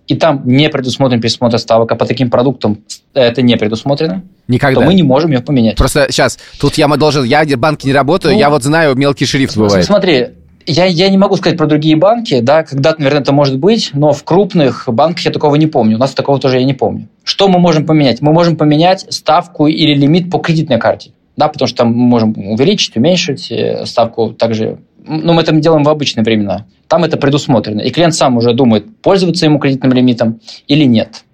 и 0.07 0.15
там 0.15 0.43
не 0.45 0.69
предусмотрен 0.69 1.21
пересмотр 1.21 1.59
ставок, 1.59 1.91
а 1.91 1.97
по 1.97 2.07
таким 2.07 2.31
продуктам 2.31 2.79
это 3.13 3.43
не 3.43 3.57
предусмотрено, 3.57 4.23
Никогда. 4.49 4.81
то 4.81 4.87
мы 4.87 4.95
не 4.95 5.03
можем 5.03 5.33
ее 5.33 5.41
поменять. 5.41 5.77
Просто 5.77 6.07
сейчас, 6.11 6.39
тут 6.61 6.79
я 6.79 6.87
должен, 6.89 7.25
я 7.25 7.45
в 7.45 7.57
банке 7.57 7.89
не 7.89 7.95
работаю, 7.95 8.35
ну, 8.35 8.41
я 8.41 8.51
вот 8.51 8.63
знаю, 8.63 8.95
мелкий 8.95 9.27
шрифт 9.27 9.57
бывает. 9.57 9.85
Смотри, 9.85 10.29
я, 10.67 10.85
я 10.85 11.09
не 11.09 11.17
могу 11.17 11.37
сказать 11.37 11.57
про 11.57 11.67
другие 11.67 11.97
банки, 11.97 12.41
да, 12.41 12.65
когда-то, 12.65 12.99
наверное, 12.99 13.23
это 13.23 13.33
может 13.33 13.59
быть, 13.59 13.91
но 13.93 14.13
в 14.13 14.25
крупных 14.25 14.85
банках 14.89 15.25
я 15.25 15.31
такого 15.31 15.55
не 15.55 15.67
помню. 15.67 15.97
У 15.97 16.01
нас 16.01 16.13
такого 16.13 16.39
тоже 16.39 16.59
я 16.59 16.65
не 16.65 16.75
помню. 16.75 17.09
Что 17.23 17.49
мы 17.49 17.59
можем 17.59 17.87
поменять? 17.87 18.21
Мы 18.21 18.33
можем 18.33 18.57
поменять 18.57 19.07
ставку 19.11 19.67
или 19.67 19.95
лимит 19.95 20.31
по 20.31 20.39
кредитной 20.39 20.79
карте, 20.79 21.13
да, 21.37 21.49
потому 21.49 21.69
что 21.69 21.79
там 21.79 21.89
мы 21.89 22.07
можем 22.09 22.35
увеличить, 22.37 22.97
уменьшить 22.97 23.51
э, 23.51 23.87
ставку 23.87 24.31
также 24.31 24.79
ну, 25.07 25.33
мы 25.33 25.43
это 25.43 25.53
делаем 25.53 25.85
в 25.85 25.89
обычные 25.89 26.25
времена. 26.25 26.67
Там 26.89 27.05
это 27.05 27.17
предусмотрено. 27.17 27.81
И 27.81 27.91
клиент 27.91 28.15
сам 28.15 28.37
уже 28.37 28.53
думает, 28.53 29.01
пользоваться 29.03 29.45
ему 29.47 29.59
кредитным 29.59 29.93
лимитом 29.93 30.41
или 30.67 30.85
нет. 30.85 31.25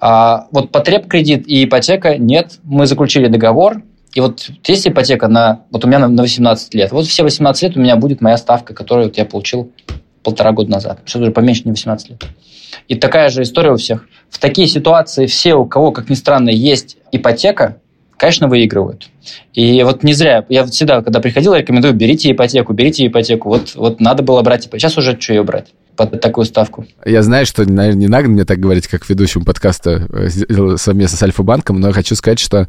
А 0.00 0.48
вот 0.50 0.70
потреб 0.70 1.06
кредит 1.06 1.44
и 1.46 1.64
ипотека 1.64 2.18
нет. 2.18 2.58
Мы 2.62 2.86
заключили 2.86 3.28
договор, 3.28 3.82
и 4.14 4.20
вот 4.20 4.48
есть 4.66 4.86
ипотека 4.86 5.28
на... 5.28 5.62
Вот 5.70 5.84
у 5.84 5.88
меня 5.88 5.98
на 6.06 6.22
18 6.22 6.74
лет. 6.74 6.92
Вот 6.92 7.06
все 7.06 7.22
18 7.22 7.62
лет 7.62 7.76
у 7.76 7.80
меня 7.80 7.96
будет 7.96 8.20
моя 8.20 8.36
ставка, 8.36 8.74
которую 8.74 9.08
вот 9.08 9.18
я 9.18 9.24
получил 9.24 9.72
полтора 10.22 10.52
года 10.52 10.70
назад. 10.70 11.00
Что 11.04 11.20
уже 11.20 11.30
поменьше, 11.30 11.62
не 11.64 11.72
18 11.72 12.10
лет. 12.10 12.24
И 12.88 12.94
такая 12.94 13.28
же 13.28 13.42
история 13.42 13.72
у 13.72 13.76
всех. 13.76 14.06
В 14.30 14.38
такие 14.38 14.68
ситуации 14.68 15.26
все, 15.26 15.54
у 15.54 15.66
кого, 15.66 15.90
как 15.90 16.08
ни 16.10 16.14
странно, 16.14 16.50
есть 16.50 16.96
ипотека, 17.12 17.78
конечно, 18.16 18.48
выигрывают. 18.48 19.08
И 19.52 19.82
вот 19.82 20.02
не 20.02 20.12
зря, 20.12 20.44
я 20.48 20.64
всегда, 20.66 21.02
когда 21.02 21.20
приходил, 21.20 21.54
рекомендую, 21.54 21.94
берите 21.94 22.32
ипотеку, 22.32 22.72
берите 22.72 23.06
ипотеку. 23.06 23.48
Вот, 23.48 23.74
вот 23.74 24.00
надо 24.00 24.22
было 24.22 24.42
брать 24.42 24.66
ипотеку. 24.66 24.78
Сейчас 24.78 24.98
уже 24.98 25.18
что 25.20 25.32
ее 25.32 25.42
брать? 25.42 25.72
под 25.96 26.20
такую 26.20 26.44
ставку. 26.44 26.86
Я 27.04 27.22
знаю, 27.22 27.46
что, 27.46 27.64
наверное, 27.64 28.00
не 28.00 28.08
надо 28.08 28.28
мне 28.28 28.44
так 28.44 28.58
говорить, 28.58 28.88
как 28.88 29.08
ведущему 29.08 29.44
подкаста 29.44 30.08
э, 30.10 30.76
совместно 30.76 31.16
с 31.16 31.22
Альфа-банком, 31.22 31.80
но 31.80 31.88
я 31.88 31.92
хочу 31.92 32.16
сказать, 32.16 32.40
что 32.40 32.68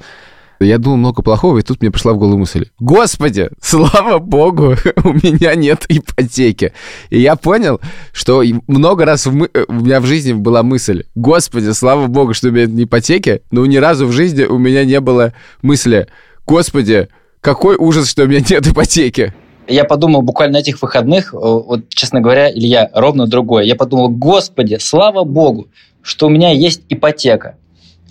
я 0.60 0.78
думал 0.78 0.98
много 0.98 1.22
плохого, 1.22 1.58
и 1.58 1.62
тут 1.62 1.82
мне 1.82 1.92
пришла 1.92 2.14
в 2.14 2.18
голову 2.18 2.38
мысль. 2.38 2.68
Господи, 2.80 3.50
слава 3.62 4.20
богу, 4.20 4.76
у 5.04 5.14
меня 5.14 5.56
нет 5.56 5.86
ипотеки. 5.90 6.74
И 7.10 7.20
я 7.20 7.36
понял, 7.36 7.82
что 8.14 8.44
много 8.68 9.06
раз 9.06 9.26
мы... 9.26 9.50
У 9.68 9.74
меня 9.74 10.00
в 10.00 10.06
жизни 10.06 10.34
была 10.34 10.64
мысль. 10.64 11.04
Господи, 11.16 11.72
слава 11.72 12.08
богу, 12.08 12.34
что 12.34 12.50
у 12.50 12.52
меня 12.52 12.66
нет 12.66 12.88
ипотеки, 12.88 13.42
но 13.52 13.66
ни 13.66 13.78
разу 13.78 14.08
в 14.08 14.12
жизни 14.12 14.44
у 14.44 14.58
меня 14.58 14.86
не 14.86 15.00
было 15.00 15.34
мысли. 15.62 16.08
Господи, 16.46 17.10
какой 17.42 17.76
ужас, 17.76 18.10
что 18.10 18.24
у 18.24 18.28
меня 18.28 18.40
нет 18.40 18.66
ипотеки. 18.68 19.34
Я 19.68 19.84
подумал 19.84 20.22
буквально 20.22 20.58
этих 20.58 20.82
выходных, 20.82 21.34
э, 21.34 21.38
вот, 21.38 21.90
честно 21.90 22.22
говоря, 22.22 22.52
Илья, 22.52 22.90
ровно 22.94 23.26
другое. 23.26 23.64
Я 23.64 23.76
подумал, 23.76 24.10
господи, 24.10 24.78
слава 24.80 25.24
богу, 25.24 25.68
что 26.04 26.28
у 26.28 26.30
меня 26.30 26.52
есть 26.52 26.84
ипотека, 26.90 27.56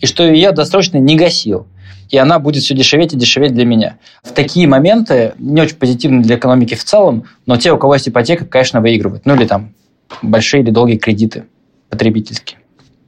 и 0.00 0.06
что 0.06 0.24
я 0.24 0.50
досрочно 0.50 0.98
не 0.98 1.14
гасил 1.14 1.68
и 2.10 2.16
она 2.16 2.38
будет 2.38 2.62
все 2.62 2.74
дешеветь 2.74 3.12
и 3.12 3.16
дешеветь 3.16 3.54
для 3.54 3.64
меня. 3.64 3.98
В 4.22 4.32
такие 4.32 4.66
моменты 4.68 5.34
не 5.38 5.60
очень 5.60 5.76
позитивны 5.76 6.22
для 6.22 6.36
экономики 6.36 6.74
в 6.74 6.84
целом, 6.84 7.24
но 7.46 7.56
те, 7.56 7.72
у 7.72 7.78
кого 7.78 7.94
есть 7.94 8.08
ипотека, 8.08 8.44
конечно, 8.44 8.80
выигрывают. 8.80 9.26
Ну 9.26 9.34
или 9.34 9.46
там 9.46 9.74
большие 10.22 10.62
или 10.62 10.70
долгие 10.70 10.96
кредиты 10.96 11.44
потребительские. 11.88 12.58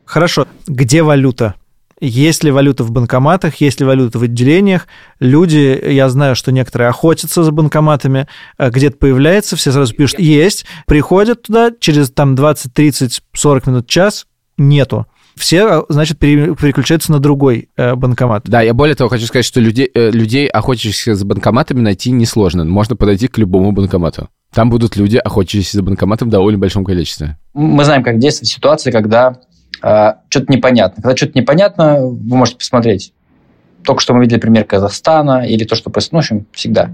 Хорошо. 0.05 0.47
Где 0.67 1.03
валюта? 1.03 1.55
Есть 1.99 2.45
ли 2.45 2.51
валюта 2.51 2.85
в 2.85 2.91
банкоматах, 2.91 3.57
есть 3.57 3.81
ли 3.81 3.87
валюта 3.87 4.19
в 4.19 4.23
отделениях? 4.23 4.87
Люди, 5.19 5.81
я 5.83 6.11
знаю, 6.11 6.37
что 6.37 6.53
некоторые 6.53 6.89
охотятся 6.89 7.43
за 7.43 7.53
банкоматами, 7.53 8.29
э, 8.59 8.69
где-то 8.69 8.99
появляется, 8.99 9.57
все 9.57 9.73
сразу 9.73 9.95
пишут 9.95 10.19
«есть», 10.19 10.67
приходят 10.87 11.45
туда, 11.45 11.71
через 11.81 12.11
там 12.11 12.35
20, 12.35 12.75
30, 12.75 13.23
40 13.33 13.67
минут, 13.67 13.89
час, 13.89 14.27
нету 14.59 15.07
все, 15.37 15.85
значит, 15.89 16.19
переключаются 16.19 17.13
на 17.13 17.19
другой 17.19 17.69
э, 17.77 17.95
банкомат. 17.95 18.45
Да, 18.47 18.63
я 18.63 18.73
более 18.73 18.95
того 18.95 19.11
хочу 19.11 19.27
сказать, 19.27 19.45
что 19.45 19.61
людей, 19.61 19.91
э, 19.93 20.11
людей, 20.11 20.47
охотящихся 20.47 21.15
за 21.15 21.27
банкоматами, 21.27 21.81
найти 21.81 22.11
несложно. 22.11 22.65
Можно 22.65 22.97
подойти 22.97 23.29
к 23.29 23.37
любому 23.37 23.73
банкомату. 23.73 24.29
Там 24.55 24.71
будут 24.71 24.97
люди, 24.97 25.19
охотящиеся 25.19 25.77
за 25.77 25.83
банкоматом 25.83 26.29
в 26.29 26.31
довольно 26.31 26.59
большом 26.59 26.85
количестве. 26.85 27.37
Мы 27.53 27.85
знаем, 27.85 28.03
как 28.03 28.19
действовать 28.19 28.49
в 28.49 28.55
ситуации, 28.55 28.91
когда 28.91 29.41
э, 29.83 30.13
что-то 30.31 30.53
непонятно. 30.53 31.03
Когда 31.03 31.17
что-то 31.17 31.39
непонятно, 31.39 32.01
вы 32.01 32.37
можете 32.37 32.57
посмотреть. 32.59 33.13
Только 33.85 34.01
что 34.01 34.15
мы 34.15 34.23
видели 34.23 34.41
пример 34.41 34.65
Казахстана 34.65 35.47
или 35.47 35.65
то, 35.65 35.77
что 35.77 35.91
происходит, 35.91 36.13
ну, 36.13 36.19
в 36.19 36.23
общем, 36.23 36.47
всегда. 36.53 36.91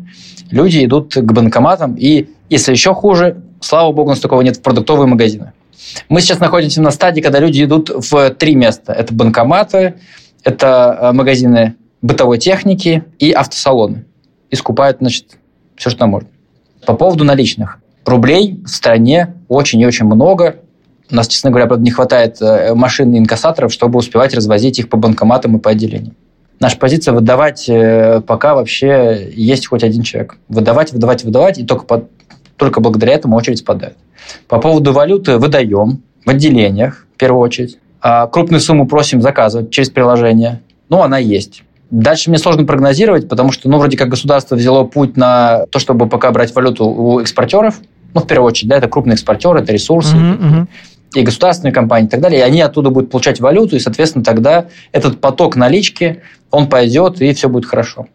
Люди 0.50 0.85
идут 0.85 1.14
к 1.14 1.33
банкоматам, 1.33 1.94
и 1.94 2.28
если 2.50 2.72
еще 2.72 2.92
хуже, 2.92 3.40
слава 3.61 3.92
богу, 3.92 4.09
у 4.09 4.11
нас 4.11 4.20
такого 4.20 4.42
нет 4.42 4.57
в 4.57 4.62
продуктовые 4.62 5.07
магазины. 5.07 5.52
Мы 6.09 6.21
сейчас 6.21 6.40
находимся 6.40 6.81
на 6.83 6.90
стадии, 6.90 7.21
когда 7.21 7.38
люди 7.38 7.64
идут 7.64 7.90
в 7.90 8.31
три 8.31 8.55
места. 8.55 8.92
Это 8.92 9.14
банкоматы, 9.14 9.95
это 10.42 10.99
э, 11.01 11.12
магазины 11.12 11.77
бытовой 12.01 12.38
техники 12.38 13.05
и 13.18 13.33
автосалоны. 13.33 14.05
И 14.51 14.57
скупают, 14.57 14.99
значит, 14.99 15.38
все, 15.77 15.90
что 15.90 16.07
можно. 16.07 16.29
По 16.87 16.95
поводу 16.95 17.25
наличных. 17.25 17.79
Рублей 18.05 18.61
в 18.64 18.68
стране 18.68 19.35
очень 19.49 19.81
и 19.81 19.87
очень 19.87 20.07
много. 20.07 20.57
У 21.11 21.14
нас, 21.14 21.29
честно 21.29 21.51
говоря, 21.51 21.66
правда, 21.66 21.85
не 21.85 21.90
хватает 21.90 22.40
э, 22.40 22.75
машин 22.75 23.12
и 23.14 23.18
инкассаторов, 23.18 23.73
чтобы 23.73 23.99
успевать 23.99 24.35
развозить 24.35 24.79
их 24.79 24.88
по 24.88 24.97
банкоматам 24.97 25.57
и 25.57 25.61
по 25.61 25.71
отделениям. 25.71 26.16
Наша 26.59 26.79
позиция 26.79 27.12
выдавать, 27.12 27.68
э, 27.68 28.21
пока 28.27 28.55
вообще 28.55 29.31
есть 29.35 29.66
хоть 29.66 29.85
один 29.85 30.03
человек. 30.03 30.37
Выдавать, 30.49 30.92
выдавать, 30.92 31.25
выдавать, 31.25 31.59
и 31.59 31.64
только, 31.64 31.85
под, 31.85 32.11
только 32.62 32.79
благодаря 32.79 33.14
этому 33.14 33.35
очередь 33.35 33.59
спадает. 33.59 33.96
По 34.46 34.61
поводу 34.61 34.92
валюты 34.92 35.38
выдаем 35.38 36.01
в 36.25 36.31
отделениях, 36.31 37.09
в 37.12 37.18
первую 37.18 37.42
очередь. 37.42 37.79
А 38.01 38.29
крупную 38.29 38.61
сумму 38.61 38.87
просим 38.87 39.20
заказывать 39.20 39.70
через 39.70 39.90
приложение. 39.90 40.61
Ну, 40.88 41.03
она 41.03 41.18
есть. 41.18 41.64
Дальше 41.90 42.31
мне 42.31 42.38
сложно 42.38 42.64
прогнозировать, 42.64 43.29
потому 43.29 43.51
что, 43.51 43.68
ну, 43.68 43.79
вроде 43.79 43.96
как 43.96 44.11
государство 44.11 44.55
взяло 44.55 44.85
путь 44.85 45.16
на 45.16 45.66
то, 45.72 45.81
чтобы 45.81 46.09
пока 46.09 46.31
брать 46.31 46.55
валюту 46.55 46.87
у 46.87 47.18
экспортеров. 47.18 47.81
Ну, 48.14 48.20
в 48.20 48.29
первую 48.29 48.46
очередь, 48.46 48.68
да, 48.68 48.77
это 48.77 48.87
крупные 48.87 49.14
экспортеры, 49.14 49.59
это 49.59 49.72
ресурсы. 49.72 50.14
Uh-huh, 50.14 50.66
И 51.16 51.22
государственные 51.22 51.72
компании 51.72 52.07
и 52.07 52.11
так 52.11 52.20
далее, 52.20 52.42
и 52.42 52.44
они 52.44 52.61
оттуда 52.61 52.90
будут 52.90 53.11
получать 53.11 53.40
валюту, 53.40 53.75
и, 53.75 53.81
соответственно, 53.81 54.25
тогда 54.25 54.66
этот 54.92 55.20
поток 55.20 55.57
налички, 55.57 56.22
он 56.53 56.68
пойдет, 56.68 57.20
и 57.20 57.33
все 57.35 57.48
будет 57.48 57.66
хорошо. 57.66 58.07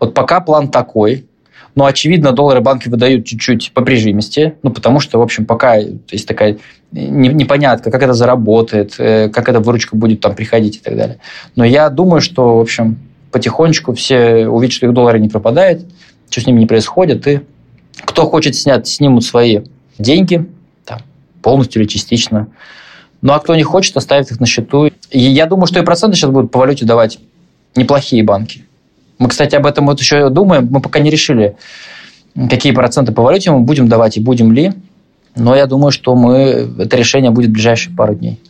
Вот 0.00 0.14
пока 0.14 0.40
план 0.40 0.68
такой, 0.68 1.26
но, 1.74 1.86
очевидно, 1.86 2.32
доллары 2.32 2.60
банки 2.60 2.88
выдают 2.88 3.26
чуть-чуть 3.26 3.72
по 3.72 3.82
прижимисти, 3.82 4.54
ну, 4.62 4.70
потому 4.70 5.00
что, 5.00 5.18
в 5.18 5.22
общем, 5.22 5.44
пока 5.44 5.76
есть 5.76 6.28
такая 6.28 6.58
непонятка, 6.92 7.90
как 7.90 8.02
это 8.02 8.12
заработает, 8.12 8.94
э, 8.98 9.28
как 9.28 9.48
эта 9.48 9.58
выручка 9.58 9.96
будет 9.96 10.20
там 10.20 10.36
приходить 10.36 10.76
и 10.76 10.80
так 10.80 10.96
далее. 10.96 11.18
Но 11.56 11.64
я 11.64 11.90
думаю, 11.90 12.20
что, 12.20 12.58
в 12.58 12.60
общем, 12.60 12.98
потихонечку 13.32 13.94
все 13.94 14.46
увидят, 14.46 14.74
что 14.74 14.86
их 14.86 14.92
доллары 14.92 15.18
не 15.18 15.28
пропадают, 15.28 15.84
что 16.30 16.40
с 16.40 16.46
ними 16.46 16.60
не 16.60 16.66
происходит, 16.66 17.26
и 17.26 17.40
Кто 18.04 18.26
хочет 18.26 18.56
снять, 18.56 18.86
снимут 18.88 19.24
свои 19.24 19.60
деньги, 19.98 20.46
там, 20.84 21.00
полностью 21.42 21.80
или 21.80 21.88
частично. 21.88 22.48
Ну, 23.22 23.32
а 23.32 23.38
кто 23.38 23.54
не 23.54 23.62
хочет, 23.62 23.96
оставит 23.96 24.30
их 24.30 24.40
на 24.40 24.46
счету. 24.46 24.90
И 25.10 25.20
я 25.20 25.46
думаю, 25.46 25.66
что 25.66 25.80
и 25.80 25.84
проценты 25.84 26.16
сейчас 26.16 26.30
будут 26.30 26.50
по 26.50 26.58
валюте 26.58 26.84
давать 26.84 27.18
неплохие 27.76 28.22
банки. 28.22 28.64
Мы, 29.18 29.28
кстати, 29.28 29.54
об 29.54 29.66
этом 29.66 29.86
вот 29.86 30.00
еще 30.00 30.28
думаем. 30.30 30.68
Мы 30.70 30.80
пока 30.80 30.98
не 31.00 31.10
решили, 31.10 31.56
какие 32.34 32.72
проценты 32.72 33.12
по 33.12 33.22
валюте 33.22 33.50
мы 33.50 33.60
будем 33.60 33.88
давать 33.88 34.16
и 34.16 34.20
будем 34.20 34.52
ли. 34.52 34.72
Но 35.36 35.54
я 35.54 35.66
думаю, 35.66 35.90
что 35.90 36.14
мы, 36.14 36.70
это 36.78 36.96
решение 36.96 37.30
будет 37.30 37.50
в 37.50 37.52
ближайшие 37.52 37.94
пару 37.94 38.14
дней. 38.14 38.40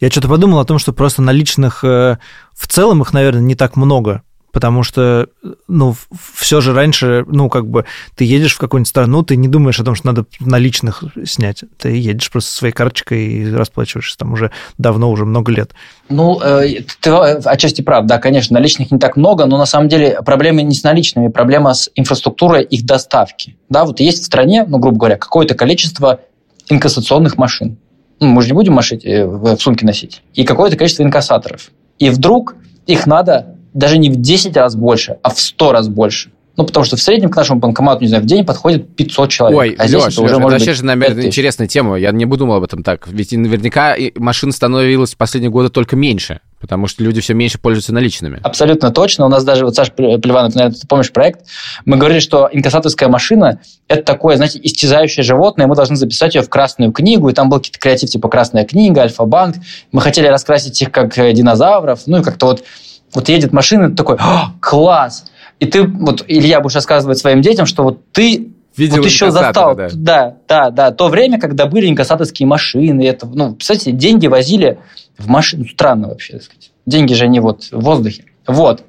Я 0.00 0.10
что-то 0.10 0.28
подумал 0.28 0.58
о 0.58 0.64
том, 0.64 0.78
что 0.78 0.92
просто 0.92 1.22
наличных 1.22 1.84
э, 1.84 2.18
в 2.52 2.66
целом 2.66 3.02
их, 3.02 3.12
наверное, 3.12 3.42
не 3.42 3.54
так 3.54 3.76
много 3.76 4.22
потому 4.54 4.84
что, 4.84 5.26
ну, 5.66 5.96
все 6.32 6.60
же 6.60 6.72
раньше, 6.72 7.24
ну, 7.26 7.50
как 7.50 7.66
бы, 7.66 7.84
ты 8.14 8.24
едешь 8.24 8.54
в 8.54 8.58
какую-нибудь 8.58 8.88
страну, 8.88 9.22
ты 9.24 9.34
не 9.34 9.48
думаешь 9.48 9.80
о 9.80 9.84
том, 9.84 9.96
что 9.96 10.06
надо 10.06 10.24
наличных 10.38 11.02
снять. 11.24 11.64
Ты 11.76 11.88
едешь 11.90 12.30
просто 12.30 12.52
своей 12.52 12.72
карточкой 12.72 13.26
и 13.26 13.52
расплачиваешься 13.52 14.16
там 14.16 14.32
уже 14.32 14.52
давно, 14.78 15.10
уже 15.10 15.26
много 15.26 15.50
лет. 15.50 15.72
Ну, 16.08 16.40
э, 16.40 16.82
ты 17.00 17.10
отчасти 17.10 17.82
прав, 17.82 18.06
да, 18.06 18.18
конечно, 18.18 18.54
наличных 18.54 18.92
не 18.92 18.98
так 18.98 19.16
много, 19.16 19.44
но 19.46 19.58
на 19.58 19.66
самом 19.66 19.88
деле 19.88 20.22
проблема 20.24 20.62
не 20.62 20.74
с 20.74 20.84
наличными, 20.84 21.28
проблема 21.28 21.74
с 21.74 21.90
инфраструктурой 21.96 22.62
их 22.62 22.86
доставки. 22.86 23.56
Да, 23.68 23.84
вот 23.84 23.98
есть 23.98 24.22
в 24.22 24.24
стране, 24.24 24.64
ну, 24.68 24.78
грубо 24.78 24.98
говоря, 24.98 25.16
какое-то 25.16 25.54
количество 25.54 26.20
инкассационных 26.68 27.36
машин. 27.38 27.76
Ну, 28.20 28.28
мы 28.28 28.42
же 28.42 28.48
не 28.48 28.54
будем 28.54 28.74
машить, 28.74 29.04
э, 29.04 29.26
в 29.26 29.56
сумке 29.56 29.84
носить. 29.84 30.22
И 30.32 30.44
какое-то 30.44 30.76
количество 30.76 31.02
инкассаторов. 31.02 31.72
И 31.98 32.08
вдруг 32.10 32.54
их 32.86 33.06
надо 33.08 33.53
даже 33.74 33.98
не 33.98 34.08
в 34.08 34.16
10 34.16 34.56
раз 34.56 34.76
больше, 34.76 35.18
а 35.22 35.30
в 35.30 35.38
100 35.38 35.72
раз 35.72 35.88
больше. 35.88 36.30
Ну, 36.56 36.64
потому 36.64 36.84
что 36.84 36.96
в 36.96 37.02
среднем 37.02 37.30
к 37.30 37.36
нашему 37.36 37.58
банкомату, 37.58 38.02
не 38.02 38.08
знаю, 38.08 38.22
в 38.22 38.26
день 38.26 38.44
подходит 38.44 38.94
500 38.94 39.30
человек. 39.30 39.58
Ой, 39.58 39.74
а 39.76 39.88
здесь 39.88 40.04
Леш, 40.04 40.12
это 40.12 40.22
уже 40.22 40.34
Леш, 40.34 40.42
может 40.42 40.54
это 40.54 40.64
вообще 40.64 40.74
же, 40.74 40.84
наверное, 40.84 41.26
интересная 41.26 41.66
тема. 41.66 41.96
Я 41.96 42.12
не 42.12 42.26
думал 42.26 42.54
об 42.54 42.62
этом 42.62 42.84
так. 42.84 43.08
Ведь 43.08 43.32
наверняка 43.32 43.96
машин 44.14 44.52
становилось 44.52 45.14
в 45.14 45.16
последние 45.16 45.50
годы 45.50 45.68
только 45.68 45.96
меньше, 45.96 46.40
потому 46.60 46.86
что 46.86 47.02
люди 47.02 47.20
все 47.20 47.34
меньше 47.34 47.58
пользуются 47.58 47.92
наличными. 47.92 48.38
Абсолютно 48.44 48.92
точно. 48.92 49.26
У 49.26 49.28
нас 49.28 49.42
даже, 49.42 49.64
вот 49.64 49.74
Саша 49.74 49.90
Плеванов, 49.90 50.54
наверное, 50.54 50.78
ты 50.78 50.86
помнишь 50.86 51.10
проект, 51.10 51.40
мы 51.86 51.96
говорили, 51.96 52.20
что 52.20 52.48
инкассаторская 52.52 53.08
машина– 53.08 53.58
это 53.88 54.04
такое, 54.04 54.36
знаете, 54.36 54.60
истязающее 54.62 55.24
животное, 55.24 55.66
мы 55.66 55.74
должны 55.74 55.96
записать 55.96 56.36
ее 56.36 56.42
в 56.42 56.48
красную 56.48 56.92
книгу, 56.92 57.28
и 57.28 57.32
там 57.32 57.48
был 57.48 57.58
какой-то 57.58 57.80
креатив 57.80 58.10
типа 58.10 58.28
«Красная 58.28 58.64
книга», 58.64 59.02
«Альфа-банк». 59.02 59.56
Мы 59.90 60.00
хотели 60.00 60.28
раскрасить 60.28 60.80
их 60.80 60.92
как 60.92 61.18
э, 61.18 61.32
динозавров, 61.32 62.02
ну 62.06 62.18
и 62.18 62.22
как-то 62.22 62.46
вот 62.46 62.64
вот 63.14 63.28
едет 63.28 63.52
машина, 63.52 63.90
ты 63.90 63.96
такой, 63.96 64.18
класс! 64.60 65.26
И 65.60 65.66
ты, 65.66 65.84
вот 65.84 66.24
Илья 66.26 66.60
будешь 66.60 66.74
рассказывать 66.74 67.18
своим 67.18 67.40
детям, 67.40 67.66
что 67.66 67.84
вот 67.84 68.00
ты 68.12 68.50
Видел 68.76 68.96
вот 68.96 69.06
еще 69.06 69.30
застал, 69.30 69.76
да. 69.76 69.88
да, 69.92 70.36
да, 70.48 70.70
да, 70.70 70.90
то 70.90 71.08
время, 71.08 71.38
когда 71.38 71.66
были 71.66 71.88
инкассаторские 71.88 72.48
машины, 72.48 73.06
это, 73.06 73.26
ну, 73.26 73.54
кстати, 73.54 73.92
деньги 73.92 74.26
возили 74.26 74.78
в 75.16 75.28
машину, 75.28 75.64
странно 75.66 76.08
вообще, 76.08 76.34
так 76.34 76.42
сказать. 76.42 76.72
Деньги 76.84 77.14
же 77.14 77.28
не 77.28 77.38
вот 77.38 77.68
в 77.70 77.80
воздухе. 77.80 78.24
Вот. 78.46 78.82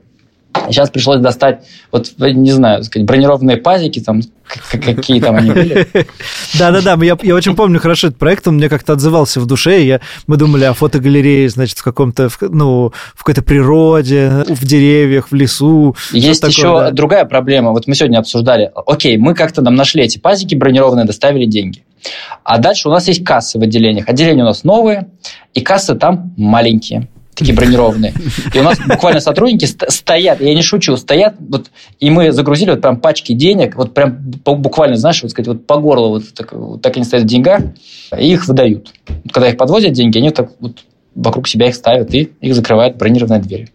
Сейчас 0.67 0.89
пришлось 0.89 1.21
достать, 1.21 1.65
вот, 1.91 2.11
не 2.17 2.51
знаю, 2.51 2.83
сказать, 2.83 3.05
бронированные 3.07 3.57
пазики, 3.57 3.99
там, 3.99 4.21
какие 4.69 5.19
там 5.19 5.35
они 5.35 5.51
были. 5.51 5.87
Да-да-да, 6.59 6.97
я, 7.03 7.17
я 7.21 7.35
очень 7.35 7.55
помню 7.55 7.79
хорошо 7.79 8.07
этот 8.07 8.19
проект, 8.19 8.47
он 8.47 8.55
мне 8.55 8.69
как-то 8.69 8.93
отзывался 8.93 9.39
в 9.39 9.45
душе, 9.45 9.83
я, 9.83 10.01
мы 10.27 10.37
думали 10.37 10.63
о 10.65 10.73
фотогалерее, 10.73 11.49
значит, 11.49 11.77
в 11.77 11.83
каком-то, 11.83 12.29
ну, 12.41 12.91
в 13.13 13.19
какой-то 13.19 13.43
природе, 13.43 14.45
в 14.47 14.65
деревьях, 14.65 15.29
в 15.31 15.35
лесу. 15.35 15.95
Есть 16.11 16.43
еще 16.43 16.63
такое, 16.63 16.85
да. 16.85 16.91
другая 16.91 17.25
проблема, 17.25 17.71
вот 17.71 17.87
мы 17.87 17.95
сегодня 17.95 18.17
обсуждали, 18.19 18.71
окей, 18.87 19.17
мы 19.17 19.35
как-то 19.35 19.61
нам 19.61 19.75
нашли 19.75 20.03
эти 20.03 20.17
пазики 20.17 20.55
бронированные, 20.55 21.05
доставили 21.05 21.45
деньги. 21.45 21.83
А 22.43 22.59
дальше 22.59 22.87
у 22.87 22.91
нас 22.91 23.07
есть 23.07 23.23
кассы 23.23 23.57
в 23.57 23.63
отделениях. 23.63 24.07
Отделения 24.07 24.43
у 24.43 24.47
нас 24.47 24.63
новые, 24.63 25.07
и 25.53 25.61
кассы 25.61 25.95
там 25.95 26.33
маленькие 26.37 27.07
такие 27.35 27.55
бронированные. 27.55 28.13
И 28.53 28.59
у 28.59 28.63
нас 28.63 28.79
буквально 28.79 29.19
сотрудники 29.19 29.65
стоят, 29.65 30.41
я 30.41 30.53
не 30.53 30.61
шучу, 30.61 30.97
стоят, 30.97 31.35
вот, 31.39 31.69
и 31.99 32.09
мы 32.09 32.31
загрузили 32.31 32.71
вот 32.71 32.81
прям 32.81 32.97
пачки 32.97 33.33
денег, 33.33 33.75
вот 33.75 33.93
прям 33.93 34.17
буквально, 34.17 34.95
знаешь, 34.95 35.21
вот 35.21 35.31
сказать, 35.31 35.47
вот 35.47 35.67
по 35.67 35.77
горло 35.77 36.07
вот 36.07 36.33
так, 36.33 36.53
вот 36.53 36.81
так 36.81 36.95
они 36.95 37.05
стоят 37.05 37.25
в 37.25 37.27
деньгах, 37.27 37.61
и 38.17 38.31
их 38.31 38.47
выдают. 38.47 38.93
Когда 39.31 39.49
их 39.49 39.57
подвозят 39.57 39.93
деньги, 39.93 40.17
они 40.17 40.31
так 40.31 40.51
вот 40.59 40.83
вокруг 41.13 41.47
себя 41.47 41.67
их 41.67 41.75
ставят, 41.75 42.13
и 42.13 42.31
их 42.41 42.55
закрывают 42.55 42.97
бронированной 42.97 43.41
дверью. 43.41 43.69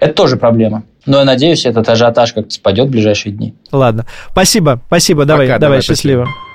Это 0.00 0.12
тоже 0.12 0.36
проблема. 0.36 0.84
Но 1.06 1.18
я 1.18 1.24
надеюсь, 1.24 1.64
этот 1.66 1.88
ажиотаж 1.88 2.32
как-то 2.32 2.50
спадет 2.50 2.88
в 2.88 2.90
ближайшие 2.90 3.32
дни. 3.32 3.54
Ладно. 3.72 4.06
Спасибо, 4.30 4.82
спасибо. 4.86 5.24
Давай, 5.24 5.46
Пока, 5.46 5.58
давай, 5.58 5.78
давай 5.78 5.82
счастливо. 5.82 6.24
Спасибо. 6.24 6.46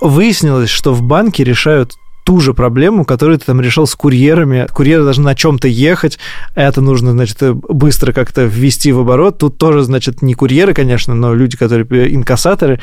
Выяснилось, 0.00 0.70
что 0.70 0.92
в 0.92 1.02
банке 1.02 1.44
решают 1.44 1.92
ту 2.28 2.40
же 2.40 2.52
проблему, 2.52 3.06
которую 3.06 3.38
ты 3.38 3.46
там 3.46 3.58
решил 3.58 3.86
с 3.86 3.94
курьерами. 3.94 4.66
Курьеры 4.70 5.02
должны 5.02 5.24
на 5.24 5.34
чем-то 5.34 5.66
ехать, 5.66 6.18
это 6.54 6.82
нужно, 6.82 7.12
значит, 7.12 7.38
быстро 7.40 8.12
как-то 8.12 8.44
ввести 8.44 8.92
в 8.92 8.98
оборот. 8.98 9.38
Тут 9.38 9.56
тоже, 9.56 9.82
значит, 9.82 10.20
не 10.20 10.34
курьеры, 10.34 10.74
конечно, 10.74 11.14
но 11.14 11.32
люди, 11.32 11.56
которые 11.56 11.86
инкассаторы. 12.14 12.80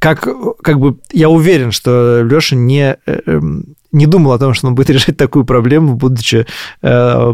Как, 0.00 0.26
как 0.60 0.80
бы 0.80 0.96
я 1.12 1.28
уверен, 1.28 1.70
что 1.70 2.22
Леша 2.28 2.56
не, 2.56 2.96
э, 3.06 3.20
эм, 3.26 3.76
не 3.92 4.06
думал 4.06 4.32
о 4.32 4.40
том, 4.40 4.54
что 4.54 4.66
он 4.66 4.74
будет 4.74 4.90
решать 4.96 5.16
такую 5.16 5.44
проблему, 5.44 5.94
будучи 5.94 6.44
э, 6.82 7.32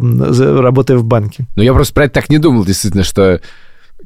работая 0.60 0.98
в 0.98 1.04
банке. 1.04 1.46
Ну, 1.56 1.62
я 1.62 1.72
просто 1.72 1.94
про 1.94 2.04
это 2.04 2.12
так 2.12 2.28
не 2.28 2.36
думал, 2.36 2.66
действительно, 2.66 3.02
что 3.02 3.40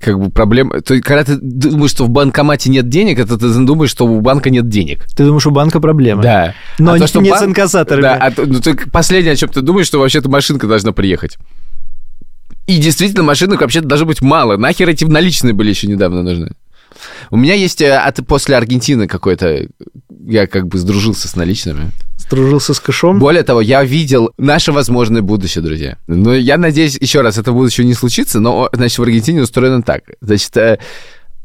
как 0.01 0.19
бы 0.19 0.31
проблема... 0.31 0.81
То 0.81 0.95
есть, 0.95 1.07
когда 1.07 1.25
ты 1.25 1.37
думаешь, 1.41 1.91
что 1.91 2.05
в 2.05 2.11
банкомате 2.11 2.71
нет 2.71 2.89
денег, 2.89 3.19
это 3.19 3.39
ты 3.39 3.49
думаешь, 3.53 3.91
что 3.91 4.07
у 4.07 4.21
банка 4.21 4.51
нет 4.51 4.69
денег. 4.69 5.05
Ты 5.17 5.25
думаешь, 5.25 5.47
у 5.47 5.51
банка 5.51 5.81
проблема. 5.81 6.23
Да. 6.23 6.55
Но 6.79 6.93
а 6.93 6.95
не, 6.95 7.01
то, 7.01 7.07
что 7.07 7.21
не 7.21 7.31
банк... 7.31 7.43
с 7.43 7.47
инкассаторами. 7.47 8.03
Да, 8.03 8.17
а, 8.17 8.33
ну, 8.37 8.61
ты 8.61 8.77
последнее, 8.91 9.33
о 9.33 9.37
чем 9.37 9.49
ты 9.49 9.61
думаешь, 9.61 9.87
что 9.87 9.99
вообще-то 9.99 10.29
машинка 10.29 10.67
должна 10.67 10.93
приехать. 10.93 11.39
И 12.67 12.79
действительно, 12.79 13.23
машинок 13.23 13.61
вообще-то 13.61 13.87
должно 13.87 14.07
быть 14.07 14.23
мало. 14.23 14.57
Нахер 14.57 14.89
эти 14.89 15.05
наличные 15.05 15.53
были 15.53 15.71
еще 15.71 15.87
недавно 15.87 16.23
нужны? 16.23 16.53
У 17.31 17.37
меня 17.37 17.55
есть 17.55 17.83
э, 17.83 17.97
от, 17.97 18.27
после 18.27 18.57
Аргентины 18.57 19.07
какой-то... 19.07 19.69
Я 20.27 20.47
как 20.47 20.69
бы 20.69 20.79
сдружился 20.79 21.29
с 21.29 21.37
наличными. 21.37 21.91
Сдружился 22.27 22.73
с 22.73 22.81
кэшом? 22.81 23.19
Более 23.19 23.43
того, 23.43 23.61
я 23.61 23.85
видел 23.85 24.33
наше 24.39 24.73
возможное 24.73 25.21
будущее, 25.21 25.63
друзья. 25.63 25.99
Но 26.07 26.35
я 26.35 26.57
надеюсь, 26.57 26.97
еще 26.99 27.21
раз, 27.21 27.37
это 27.37 27.53
будущее 27.53 27.87
не 27.87 27.93
случится, 27.93 28.41
но, 28.41 28.71
значит, 28.73 28.99
в 28.99 29.03
Аргентине 29.03 29.43
устроено 29.43 29.83
так. 29.83 30.05
Значит, 30.23 30.57
э, 30.57 30.79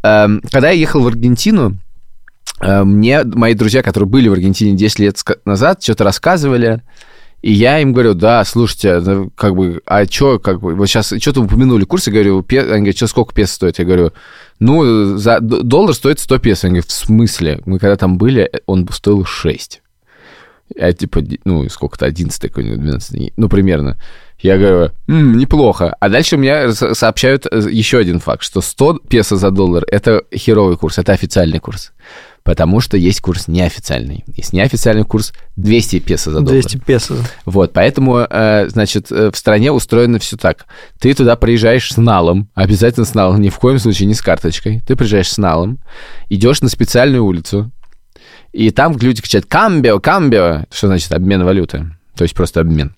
э, 0.04 0.28
когда 0.52 0.70
я 0.70 0.80
ехал 0.80 1.02
в 1.02 1.08
Аргентину, 1.08 1.78
э, 2.62 2.84
мне 2.86 3.24
мои 3.26 3.56
друзья, 3.56 3.84
которые 3.84 4.08
были 4.08 4.30
в 4.30 4.34
Аргентине 4.34 4.78
10 4.78 5.00
лет 5.00 5.18
назад, 5.44 5.84
что-то 5.84 6.06
рассказывали, 6.06 6.82
и 7.42 7.52
я 7.52 7.80
им 7.80 7.92
говорю, 7.92 8.14
да, 8.14 8.44
слушайте, 8.46 9.00
ну, 9.00 9.32
как 9.36 9.56
бы, 9.56 9.82
а 9.86 10.06
что, 10.06 10.40
как 10.40 10.62
бы, 10.62 10.76
вот 10.76 10.88
сейчас 10.88 11.14
что-то 11.20 11.42
упомянули 11.42 11.84
курс, 11.84 12.08
я 12.08 12.14
говорю, 12.14 12.42
пе... 12.42 12.62
они 12.62 12.80
говорят, 12.80 12.98
что 12.98 13.08
сколько 13.08 13.34
песо 13.34 13.54
стоит? 13.54 13.80
Я 13.80 13.86
говорю, 13.86 14.12
ну, 14.60 15.18
за 15.18 15.40
доллар 15.40 15.94
стоит 15.94 16.20
100 16.20 16.38
песо. 16.40 16.68
Они 16.68 16.76
говорят, 16.76 16.90
в 16.90 16.94
смысле? 16.94 17.62
Мы 17.66 17.80
когда 17.80 17.96
там 17.96 18.18
были, 18.18 18.52
он 18.66 18.88
стоил 18.92 19.24
6. 19.24 19.82
А 20.78 20.92
типа, 20.94 21.22
ну, 21.46 21.68
сколько-то, 21.70 22.06
11 22.06 22.42
какой-нибудь, 22.42 22.82
12, 22.82 23.34
ну, 23.38 23.50
примерно. 23.50 23.98
Я 24.42 24.58
говорю, 24.58 24.92
М, 25.08 25.38
неплохо. 25.38 25.96
А 26.00 26.08
дальше 26.10 26.38
мне 26.38 26.72
сообщают 26.72 27.46
э, 27.52 27.68
еще 27.70 27.98
один 27.98 28.20
факт, 28.20 28.44
что 28.44 28.62
100 28.62 29.00
песо 29.10 29.36
за 29.36 29.52
доллар– 29.52 29.84
это 29.92 30.24
херовый 30.34 30.78
курс, 30.78 30.98
это 30.98 31.12
официальный 31.12 31.60
курс. 31.60 31.92
Потому 32.44 32.80
что 32.80 32.96
есть 32.96 33.20
курс 33.20 33.50
неофициальный. 33.50 34.24
Есть 34.34 34.54
неофициальный 34.54 35.04
курс 35.04 35.34
200 35.58 36.00
песо 36.00 36.32
за 36.32 36.40
доллар. 36.40 36.62
200 36.62 36.78
песо. 36.78 37.16
Вот, 37.44 37.74
поэтому, 37.74 38.20
э, 38.20 38.70
значит, 38.70 39.12
э, 39.12 39.30
в 39.30 39.36
стране 39.38 39.74
устроено 39.74 40.20
все 40.20 40.38
так. 40.38 40.66
Ты 41.00 41.14
туда 41.14 41.36
приезжаешь 41.36 41.92
с 41.92 41.98
налом, 41.98 42.48
обязательно 42.54 43.06
с 43.06 43.14
налом, 43.14 43.42
ни 43.42 43.50
в 43.50 43.60
коем 43.60 43.78
случае 43.78 44.08
не 44.08 44.14
с 44.14 44.22
карточкой. 44.22 44.82
Ты 44.88 44.96
приезжаешь 44.96 45.30
с 45.30 45.38
налом, 45.38 45.80
идешь 46.30 46.62
на 46.62 46.70
специальную 46.70 47.26
улицу, 47.26 47.72
и 48.52 48.72
там 48.72 48.98
люди 48.98 49.22
кричат 49.22 49.46
«камбио, 49.46 50.00
камбио», 50.00 50.66
что 50.72 50.88
значит 50.88 51.12
обмен 51.12 51.44
валюты, 51.44 51.86
то 52.16 52.24
есть 52.24 52.34
просто 52.34 52.62
обмен. 52.62 52.94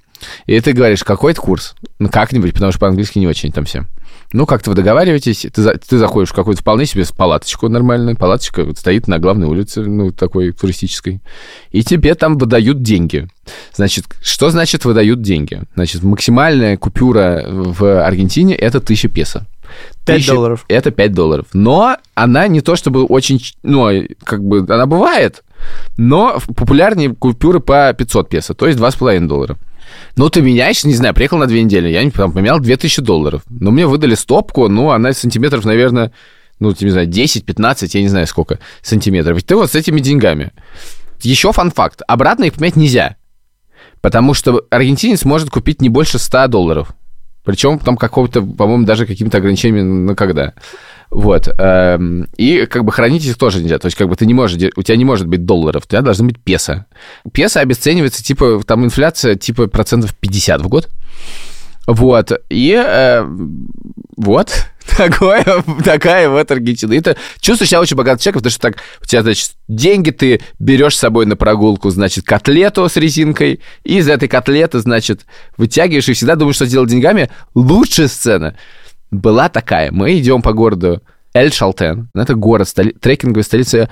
И 0.46 0.60
ты 0.60 0.74
говоришь, 0.74 1.04
какой 1.04 1.32
это 1.32 1.42
курс? 1.42 1.76
Ну, 2.00 2.10
как-нибудь, 2.10 2.54
потому 2.54 2.72
что 2.72 2.80
по-английски 2.80 3.20
не 3.20 3.28
очень 3.28 3.52
там 3.52 3.66
все. 3.66 3.86
Ну, 4.34 4.46
как-то 4.46 4.70
вы 4.70 4.76
договариваетесь, 4.78 5.46
ты, 5.52 5.78
ты 5.78 5.98
заходишь 5.98 6.30
в 6.30 6.34
какую-то 6.34 6.62
вполне 6.62 6.86
себе 6.86 7.04
палаточку 7.18 7.68
нормальную, 7.68 8.16
палаточка 8.16 8.64
вот 8.64 8.78
стоит 8.78 9.08
на 9.08 9.20
главной 9.20 9.48
улице, 9.48 9.82
ну, 9.82 10.12
такой 10.12 10.54
туристической, 10.54 11.20
и 11.72 11.84
тебе 11.84 12.16
там 12.16 12.38
выдают 12.38 12.82
деньги. 12.82 13.28
Значит, 13.74 14.06
что 14.22 14.50
значит 14.50 14.86
выдают 14.86 15.22
деньги? 15.22 15.62
Значит, 15.76 16.04
максимальная 16.04 16.78
купюра 16.78 17.46
в 17.48 18.06
Аргентине– 18.06 18.56
это 18.56 18.78
1000 18.78 19.10
песо. 19.10 19.48
5 20.06 20.28
долларов. 20.28 20.66
Это 20.68 20.92
5 20.92 21.14
долларов. 21.14 21.48
Но 21.54 21.98
она 22.14 22.48
не 22.48 22.62
то 22.62 22.76
чтобы 22.76 23.06
очень... 23.06 23.42
Ну, 23.64 23.90
как 24.24 24.44
бы 24.44 24.66
она 24.68 24.86
бывает, 24.86 25.44
но 25.98 26.40
популярнее 26.56 27.14
купюры 27.14 27.60
по 27.60 27.94
500 27.94 28.30
песо, 28.30 28.54
то 28.54 28.68
есть 28.68 28.80
2,5 28.80 29.28
доллара. 29.28 29.58
Ну, 30.16 30.30
ты 30.30 30.42
меняешь, 30.42 30.84
не 30.84 30.94
знаю, 30.94 31.14
приехал 31.14 31.38
на 31.38 31.48
две 31.48 31.64
недели, 31.64 31.90
я 31.90 32.10
там 32.12 32.32
поменял 32.32 32.60
2000 32.60 33.02
долларов. 33.02 33.44
Но 33.50 33.72
мне 33.72 33.86
выдали 33.86 34.16
стопку, 34.16 34.68
ну, 34.68 34.92
она 34.92 35.14
сантиметров, 35.14 35.66
наверное, 35.66 36.12
ну, 36.60 36.74
не 36.80 36.90
знаю, 36.90 37.08
10, 37.08 37.46
15, 37.46 37.96
я 37.96 38.02
не 38.02 38.08
знаю 38.08 38.28
сколько 38.28 38.60
сантиметров. 38.82 39.38
И 39.38 39.42
ты 39.42 39.56
вот 39.56 39.72
с 39.72 39.76
этими 39.76 40.00
деньгами. 40.00 40.52
Еще 41.22 41.52
фан-факт. 41.52 42.02
Обратно 42.08 42.46
их 42.46 42.54
поменять 42.54 42.76
нельзя. 42.76 43.16
Потому 44.02 44.34
что 44.34 44.64
аргентинец 44.70 45.26
может 45.26 45.50
купить 45.50 45.82
не 45.82 45.90
больше 45.90 46.20
100 46.20 46.48
долларов. 46.48 46.94
Причем 47.44 47.80
там 47.80 47.98
какого-то, 47.98 48.42
по-моему, 48.42 48.86
даже 48.86 49.06
какими-то 49.06 49.38
ограничениями 49.38 49.82
на 49.82 50.16
когда. 50.16 50.54
Вот. 51.10 51.48
эм, 51.48 52.28
И 52.38 52.66
как 52.68 52.86
бы 52.86 52.92
хранить 52.92 53.26
их 53.26 53.38
тоже 53.38 53.62
нельзя. 53.62 53.80
То 53.80 53.88
есть 53.88 53.98
как 53.98 54.08
бы 54.08 54.16
ты 54.16 54.26
не 54.26 54.34
можешь... 54.34 54.58
У 54.76 54.82
тебя 54.82 54.96
не 54.96 55.06
может 55.06 55.28
быть 55.28 55.46
долларов, 55.46 55.84
у 55.86 55.88
тебя 55.88 56.02
должны 56.02 56.28
быть 56.28 56.40
песо. 56.40 56.86
Песо 57.34 57.60
обесценивается, 57.60 58.24
типа, 58.24 58.62
там 58.66 58.86
инфляция 58.86 59.36
типа 59.36 59.68
процентов 59.68 60.16
50 60.16 60.62
в 60.62 60.68
год. 60.68 60.90
Вот. 61.88 62.32
И 62.50 62.74
э, 62.74 63.26
вот 64.18 64.52
такое, 64.98 65.44
такая 65.84 66.30
вот 66.30 66.52
Аргентина. 66.52 66.94
И 66.94 67.02
ты 67.02 67.16
чувствуешь 67.40 67.70
себя 67.70 67.82
очень 67.82 67.98
богатым 67.98 68.20
человеком, 68.20 68.42
потому 68.42 68.52
что 68.52 68.62
так 68.62 68.78
у 69.02 69.06
тебя, 69.06 69.22
значит, 69.24 69.52
деньги 69.68 70.12
ты 70.12 70.42
берешь 70.60 70.96
с 70.96 71.00
собой 71.00 71.26
на 71.26 71.36
прогулку, 71.36 71.90
значит, 71.90 72.26
котлету 72.26 72.88
с 72.88 72.98
резинкой, 72.98 73.62
и 73.84 73.98
из 73.98 74.08
этой 74.08 74.28
котлеты, 74.28 74.80
значит, 74.80 75.26
вытягиваешь 75.58 76.10
и 76.10 76.14
всегда 76.14 76.36
думаешь, 76.36 76.56
что 76.56 76.68
делать 76.68 76.90
деньгами. 76.90 77.30
Лучшая 77.56 78.08
сцена 78.08 78.56
была 79.10 79.50
такая. 79.50 79.92
Мы 79.92 80.18
идем 80.20 80.42
по 80.42 80.54
городу 80.54 81.02
Эль-Шалтен. 81.34 82.10
Это 82.14 82.36
город, 82.36 82.68
столи- 82.68 82.98
трекинговая 83.00 83.44
столица 83.44 83.90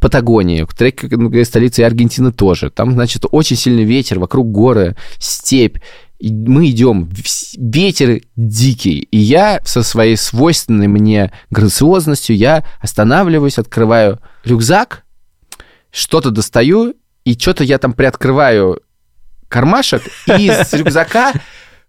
Патагонии, 0.00 0.66
трекинговая 0.76 1.44
столица 1.44 1.82
и 1.82 1.84
Аргентины 1.84 2.32
тоже. 2.32 2.70
Там, 2.70 2.92
значит, 2.92 3.24
очень 3.30 3.56
сильный 3.56 3.84
ветер, 3.84 4.18
вокруг 4.18 4.50
горы, 4.50 4.96
степь. 5.18 5.78
Мы 6.20 6.70
идем, 6.70 7.08
ветер 7.56 8.22
дикий. 8.34 9.00
И 9.10 9.18
я 9.18 9.60
со 9.64 9.82
своей 9.82 10.16
свойственной 10.16 10.88
мне 10.88 11.32
грациозностью, 11.50 12.36
я 12.36 12.64
останавливаюсь, 12.80 13.58
открываю 13.58 14.20
рюкзак, 14.44 15.04
что-то 15.90 16.30
достаю, 16.30 16.94
и 17.24 17.38
что-то 17.38 17.62
я 17.62 17.78
там 17.78 17.92
приоткрываю 17.92 18.80
кармашек, 19.48 20.02
и 20.26 20.46
из 20.46 20.72
рюкзака 20.72 21.32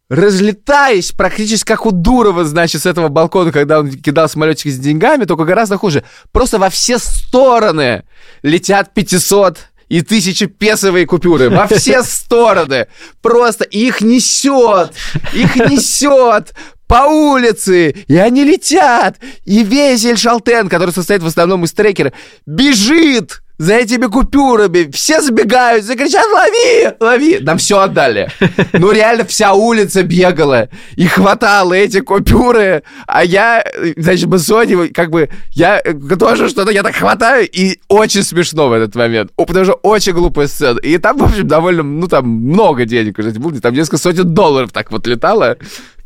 разлетаюсь 0.10 1.12
практически 1.12 1.68
как 1.68 1.86
у 1.86 1.92
Дурова, 1.92 2.44
значит, 2.44 2.82
с 2.82 2.86
этого 2.86 3.10
балкона, 3.10 3.52
когда 3.52 3.80
он 3.80 3.92
кидал 3.92 4.28
самолетик 4.28 4.72
с 4.72 4.78
деньгами, 4.78 5.26
только 5.26 5.46
гораздо 5.46 5.78
хуже. 5.78 6.04
Просто 6.32 6.58
во 6.58 6.70
все 6.70 6.98
стороны 6.98 8.04
летят 8.42 8.94
500 8.94 9.60
и 9.89 10.02
тысячи 10.02 10.45
песовые 10.45 11.06
купюры. 11.06 11.49
Во 11.49 11.67
все 11.67 12.04
стороны. 12.04 12.88
Просто 13.21 13.65
их 13.65 14.02
несет, 14.02 14.93
их 15.34 15.56
несет 15.56 16.54
по 16.88 17.06
улице, 17.08 17.91
и 18.08 18.15
они 18.15 18.43
летят. 18.43 19.17
И 19.45 19.63
весь 19.63 20.06
Эль-Шалтен, 20.06 20.69
который 20.69 20.91
состоит 20.91 21.21
в 21.21 21.28
основном 21.28 21.65
из 21.65 21.73
трекера, 21.73 22.13
бежит 22.45 23.41
за 23.60 23.74
этими 23.74 24.06
купюрами. 24.06 24.89
Все 24.91 25.22
забегают, 25.22 25.86
закричат 25.86 26.26
«Лови! 26.34 26.95
Лови!» 27.00 27.39
Нам 27.41 27.58
все 27.58 27.80
отдали. 27.80 28.30
Ну, 28.74 28.91
реально, 28.91 29.26
вся 29.26 29.54
улица 29.54 30.02
бегала 30.02 30.69
и 30.95 31.06
хватала 31.06 31.74
эти 31.74 32.00
купюры. 32.00 32.84
А 33.06 33.24
я, 33.24 33.63
значит, 33.98 34.28
Басони, 34.28 34.88
как 34.88 35.12
бы, 35.12 35.30
я 35.52 35.82
э, 35.84 35.93
тоже 36.17 36.48
что-то, 36.48 36.72
я 36.72 36.84
так 36.84 36.95
хватаю, 36.95 37.48
и 37.52 37.80
очень 37.89 38.24
смешно 38.24 38.69
в 38.69 38.74
этот 38.74 38.95
момент. 38.95 39.32
Потому 39.36 39.65
что 39.65 39.74
очень 39.74 40.13
глупая 40.13 40.48
сцена. 40.48 40.80
И 40.80 40.98
там, 40.98 41.17
в 41.17 41.24
общем, 41.24 41.45
довольно, 41.45 41.84
ну, 41.84 42.08
там 42.08 42.28
много 42.28 42.86
денег, 42.86 43.17
было. 43.17 43.60
Там 43.60 43.74
несколько 43.74 43.98
сотен 43.98 44.34
долларов 44.34 44.72
так 44.72 44.89
вот 44.91 45.06
летало. 45.06 45.58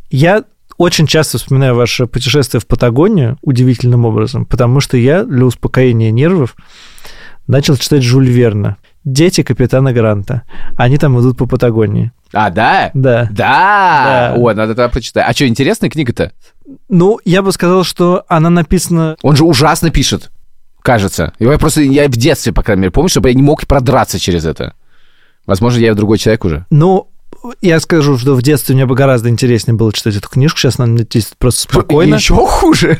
Я 0.10 0.44
очень 0.78 1.06
часто 1.06 1.38
вспоминаю 1.38 1.76
ваше 1.76 2.08
путешествие 2.08 2.60
в 2.60 2.66
Патагонию 2.66 3.38
удивительным 3.42 4.06
образом, 4.06 4.46
потому 4.48 4.80
что 4.80 4.98
я 4.98 5.24
для 5.24 5.46
успокоения 5.46 6.10
нервов 6.10 6.56
начал 7.48 7.78
читать 7.78 8.04
Жюль 8.04 8.30
Верна. 8.30 8.78
Дети 9.04 9.44
капитана 9.44 9.92
Гранта. 9.92 10.44
Они 10.78 10.98
там 10.98 11.20
идут 11.20 11.38
по 11.38 11.46
Патагонии. 11.46 12.12
А, 12.32 12.50
да? 12.50 12.90
Да. 12.94 13.28
Да! 13.32 13.34
Да. 13.34 14.36
О, 14.38 14.54
надо 14.54 14.76
тогда 14.76 14.90
прочитать. 14.90 15.26
А 15.28 15.34
что, 15.34 15.48
интересная 15.48 15.90
книга-то? 15.90 16.32
Ну, 16.90 17.20
я 17.26 17.42
бы 17.42 17.52
сказал, 17.52 17.84
что 17.84 18.24
она 18.28 18.50
написана... 18.50 19.18
Он 19.22 19.36
же 19.36 19.44
ужасно 19.44 19.90
пишет, 19.90 20.32
кажется. 20.82 21.34
Я 21.40 21.58
просто, 21.58 21.82
я 21.82 22.08
в 22.08 22.12
детстве, 22.12 22.54
по 22.54 22.64
крайней 22.64 22.84
мере, 22.84 22.92
помню, 22.92 23.10
чтобы 23.10 23.30
я 23.30 23.36
не 23.36 23.44
мог 23.44 23.68
продраться 23.68 24.20
через 24.20 24.46
это. 24.46 24.74
Возможно, 25.46 25.80
я 25.80 25.94
другой 25.94 26.18
человек 26.18 26.46
уже. 26.46 26.66
Ну, 26.70 27.10
я 27.62 27.80
скажу, 27.82 28.18
что 28.18 28.36
в 28.36 28.42
детстве 28.42 28.74
мне 28.74 28.86
бы 28.86 28.96
гораздо 28.96 29.30
интереснее 29.30 29.76
было 29.76 29.92
читать 29.92 30.16
эту 30.16 30.30
книжку. 30.30 30.60
Сейчас 30.60 30.80
она 30.80 30.88
мне 30.88 31.06
просто 31.38 31.62
спокойно. 31.62 32.16
Еще 32.16 32.36
хуже. 32.36 33.00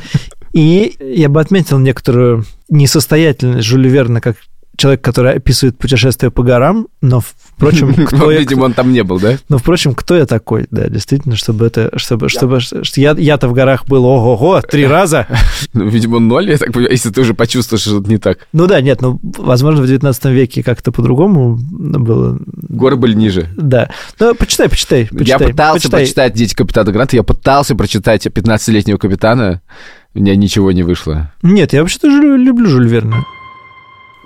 И 0.54 0.96
я 1.00 1.30
бы 1.30 1.42
отметил 1.42 1.80
некоторую 1.80 2.46
несостоятельность 2.70 3.68
Жюля 3.68 3.90
Верна 3.90 4.22
как 4.22 4.38
человек, 4.78 5.02
который 5.02 5.34
описывает 5.34 5.78
путешествия 5.78 6.32
по 6.32 6.44
горам, 6.44 6.88
но, 7.02 7.22
впрочем, 7.22 7.94
кто 8.06 8.32
я, 8.32 8.40
Видимо, 8.40 8.64
он 8.66 8.74
там 8.74 8.92
не 8.92 9.04
был, 9.04 9.20
да? 9.20 9.38
но, 9.50 9.58
впрочем, 9.58 9.94
кто 9.94 10.16
я 10.16 10.26
такой, 10.26 10.68
да, 10.72 10.88
действительно, 10.88 11.36
чтобы 11.36 11.66
это, 11.68 11.98
чтобы, 11.98 12.30
чтобы, 12.30 12.60
что 12.60 13.02
я, 13.02 13.12
я-то 13.18 13.48
в 13.48 13.54
горах 13.54 13.86
был, 13.88 14.06
ого-го, 14.06 14.62
три 14.62 14.86
раза. 14.88 15.28
Ну, 15.74 15.88
видимо, 15.88 16.20
ноль, 16.20 16.50
я 16.50 16.58
так 16.58 16.74
понимаю, 16.74 16.92
если 16.92 17.10
ты 17.10 17.22
уже 17.22 17.34
почувствовал, 17.34 17.80
что 17.80 17.92
что-то 17.92 18.10
не 18.10 18.18
так. 18.18 18.48
Ну 18.52 18.68
да, 18.68 18.82
нет, 18.82 19.02
ну, 19.02 19.20
возможно, 19.22 19.82
в 19.82 19.88
19 19.88 20.26
веке 20.26 20.64
как-то 20.64 20.92
по-другому 20.92 21.58
было. 21.58 22.40
Горы 22.70 22.96
были 22.96 23.14
ниже. 23.14 23.50
Да. 23.56 23.90
Ну, 24.20 24.34
почитай, 24.36 24.70
почитай, 24.70 25.10
я 25.12 25.38
пытался 25.38 25.84
почитай. 25.84 26.02
прочитать 26.02 26.34
«Дети 26.34 26.56
капитана 26.56 26.92
Гранта», 26.92 27.16
я 27.16 27.24
пытался 27.24 27.76
прочитать 27.76 28.26
«15-летнего 28.26 28.98
капитана», 28.98 29.62
у 30.16 30.20
меня 30.20 30.36
ничего 30.36 30.72
не 30.72 30.84
вышло. 30.84 31.32
Нет, 31.42 31.74
я 31.74 31.82
вообще-то 31.82 32.08
люблю 32.08 32.68
Жюль 32.68 32.88
Верна. 32.88 33.26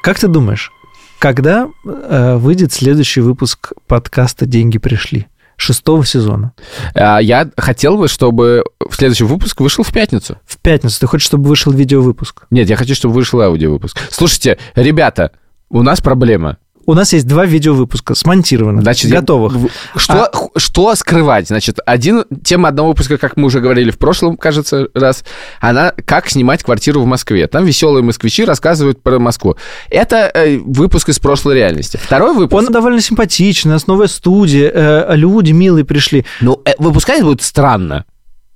Как 0.02 0.20
ты 0.20 0.28
думаешь, 0.28 0.72
когда 1.20 1.70
э, 1.86 2.38
выйдет 2.38 2.72
следующий 2.74 3.22
выпуск 3.22 3.74
подкаста 3.88 4.46
«Деньги 4.46 4.78
пришли»? 4.78 5.28
Шестого 5.60 6.06
сезона. 6.06 6.54
А, 6.94 7.18
Я 7.18 7.50
хотел 7.58 7.98
бы, 7.98 8.08
чтобы 8.08 8.64
следующий 8.92 9.24
выпуск 9.24 9.60
вышел 9.60 9.84
в 9.84 9.92
пятницу. 9.92 10.38
В 10.46 10.60
пятницу. 10.60 11.00
Ты 11.00 11.08
хочешь, 11.08 11.26
чтобы 11.26 11.50
вышел 11.50 11.72
видеовыпуск? 11.72 12.44
Нет, 12.52 12.70
я 12.70 12.76
хочу, 12.76 12.94
чтобы 12.94 13.16
вышел 13.16 13.42
аудиовыпуск. 13.42 13.98
Слушайте, 14.12 14.60
ребята, 14.76 15.32
у 15.72 15.82
нас 15.82 16.00
проблема. 16.00 16.58
У 16.90 16.94
нас 16.94 17.12
есть 17.12 17.28
два 17.28 17.46
видеовыпуска 17.46 18.16
смонтированных, 18.16 18.82
Значит, 18.82 19.12
я- 19.12 19.20
готовых. 19.20 19.54
в- 19.54 19.70
Что, 19.98 20.30
х- 20.34 20.50
что 20.56 20.96
скрывать? 20.96 21.48
Значит, 21.50 21.80
один, 21.86 22.24
тема 22.46 22.70
одного 22.70 22.90
выпуска, 22.90 23.18
как 23.18 23.36
мы 23.36 23.48
уже 23.48 23.60
говорили 23.60 23.92
в 23.92 23.98
прошлом, 23.98 24.38
кажется, 24.38 24.88
раз, 24.94 25.26
она 25.60 25.92
«Как 26.06 26.30
снимать 26.30 26.64
квартиру 26.64 27.02
в 27.02 27.06
Москве». 27.06 27.48
Там 27.48 27.66
веселые 27.66 28.04
москвичи 28.04 28.46
рассказывают 28.46 29.04
про 29.04 29.20
Москву. 29.20 29.58
Это 29.90 30.32
э, 30.34 30.60
выпуск 30.60 31.10
из 31.10 31.20
прошлой 31.20 31.56
реальности. 31.56 32.00
Второй 32.02 32.34
выпуск... 32.34 32.58
Он 32.66 32.72
довольно 32.72 33.02
симпатичный, 33.02 33.72
у 33.72 33.74
нас 33.74 33.86
новая 33.88 34.08
студия, 34.08 34.72
э, 34.74 35.16
люди 35.18 35.52
милые 35.52 35.84
пришли. 35.84 36.26
Ну, 36.40 36.62
э, 36.64 36.72
выпускать 36.80 37.22
будет 37.22 37.42
странно. 37.42 38.06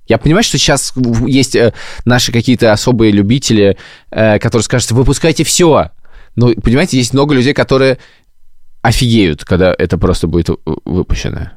Я 0.08 0.16
понимаю, 0.16 0.42
что 0.42 0.56
сейчас 0.56 0.94
есть 1.26 1.54
э, 1.54 1.74
наши 2.06 2.32
какие-то 2.32 2.72
особые 2.72 3.12
любители, 3.12 3.76
э, 4.10 4.38
которые 4.38 4.64
скажут, 4.64 4.90
выпускайте 4.92 5.44
все. 5.44 5.90
Но, 6.34 6.48
понимаете, 6.54 6.96
есть 6.96 7.12
много 7.12 7.34
людей, 7.34 7.52
которые 7.52 7.98
офигеют, 8.82 9.44
когда 9.44 9.74
это 9.76 9.96
просто 9.96 10.26
будет 10.26 10.48
выпущено. 10.84 11.52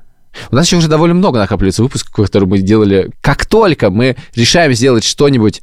У 0.51 0.55
нас 0.55 0.67
еще 0.67 0.77
уже 0.77 0.87
довольно 0.87 1.15
много 1.15 1.39
накапливается 1.39 1.83
выпусков, 1.83 2.25
которые 2.25 2.49
мы 2.49 2.59
делали. 2.59 3.09
Как 3.21 3.45
только 3.45 3.89
мы 3.89 4.15
решаем 4.35 4.73
сделать 4.73 5.03
что-нибудь 5.03 5.61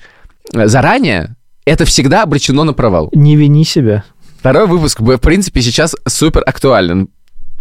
э, 0.54 0.66
заранее, 0.66 1.36
это 1.64 1.84
всегда 1.84 2.22
обречено 2.22 2.64
на 2.64 2.72
провал. 2.72 3.10
Не 3.14 3.36
вини 3.36 3.64
себя. 3.64 4.04
Второй 4.38 4.66
выпуск, 4.66 5.00
в 5.00 5.18
принципе, 5.18 5.62
сейчас 5.62 5.94
супер 6.08 6.42
актуален 6.44 7.08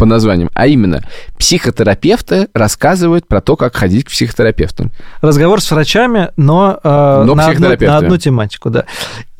по 0.01 0.05
названиям, 0.05 0.49
а 0.55 0.65
именно 0.65 1.03
психотерапевты 1.37 2.47
рассказывают 2.55 3.27
про 3.27 3.39
то, 3.39 3.55
как 3.55 3.75
ходить 3.75 4.05
к 4.05 4.09
психотерапевту. 4.09 4.89
Разговор 5.21 5.61
с 5.61 5.69
врачами, 5.69 6.29
но, 6.37 6.79
э, 6.83 7.23
Но 7.23 7.35
на, 7.35 7.45
одну, 7.45 7.67
на 7.69 7.97
одну 7.97 8.17
тематику, 8.17 8.71
да. 8.71 8.85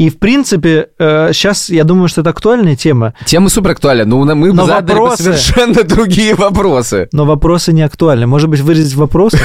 И, 0.02 0.10
в 0.10 0.18
принципе, 0.18 0.88
сейчас 0.98 1.70
я 1.70 1.84
думаю, 1.84 2.08
что 2.08 2.22
это 2.22 2.32
актуальная 2.32 2.76
тема, 2.76 3.14
Тема 3.26 3.50
супер 3.50 3.70
актуальна, 3.72 4.04
но 4.06 4.18
мы 4.34 4.52
Но 4.52 4.66
задали 4.66 4.98
вопросы- 4.98 5.24
совершенно 5.24 5.84
другие 5.84 6.34
вопросы. 6.34 7.08
но 7.12 7.26
вопросы 7.26 7.72
не 7.72 7.84
актуальны. 7.84 8.26
Может 8.26 8.50
быть, 8.50 8.62
выразить 8.62 8.96
вопросы? 8.96 9.38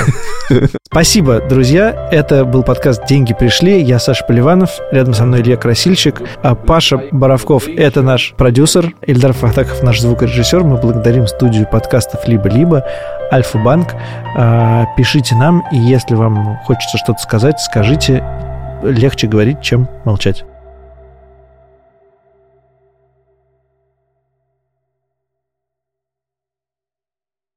Спасибо, 0.91 1.41
друзья. 1.41 2.09
Это 2.11 2.47
был 2.47 2.63
подкаст 2.63 3.05
«Деньги 3.07 3.35
пришли». 3.35 3.83
Я 3.83 3.99
Саша 3.99 4.25
Поливанов. 4.25 4.71
Рядом 4.93 5.13
со 5.13 5.27
мной 5.27 5.43
Илья 5.43 5.59
Красильщик. 5.59 6.23
А 6.43 6.55
Паша 6.55 7.03
Боровков– 7.13 7.69
это 7.77 8.01
наш 8.01 8.33
продюсер. 8.39 8.95
Ильдар 9.07 9.35
Фатаков– 9.35 9.83
наш 9.83 10.01
звукорежиссер. 10.01 10.65
Мы 10.65 10.79
благодарим 10.79 11.27
студию 11.27 11.69
подкастов 11.71 12.27
«Либо-либо», 12.27 12.83
Альфа-банк. 13.31 13.89
А, 14.39 14.87
Пишите 14.97 15.35
нам, 15.35 15.65
и 15.71 15.77
если 15.77 16.15
вам 16.15 16.59
хочется 16.65 16.97
что-то 16.97 17.19
сказать, 17.21 17.61
скажите. 17.61 18.25
Легче 18.91 19.27
говорить, 19.27 19.61
чем 19.61 19.89
молчать. 20.05 20.45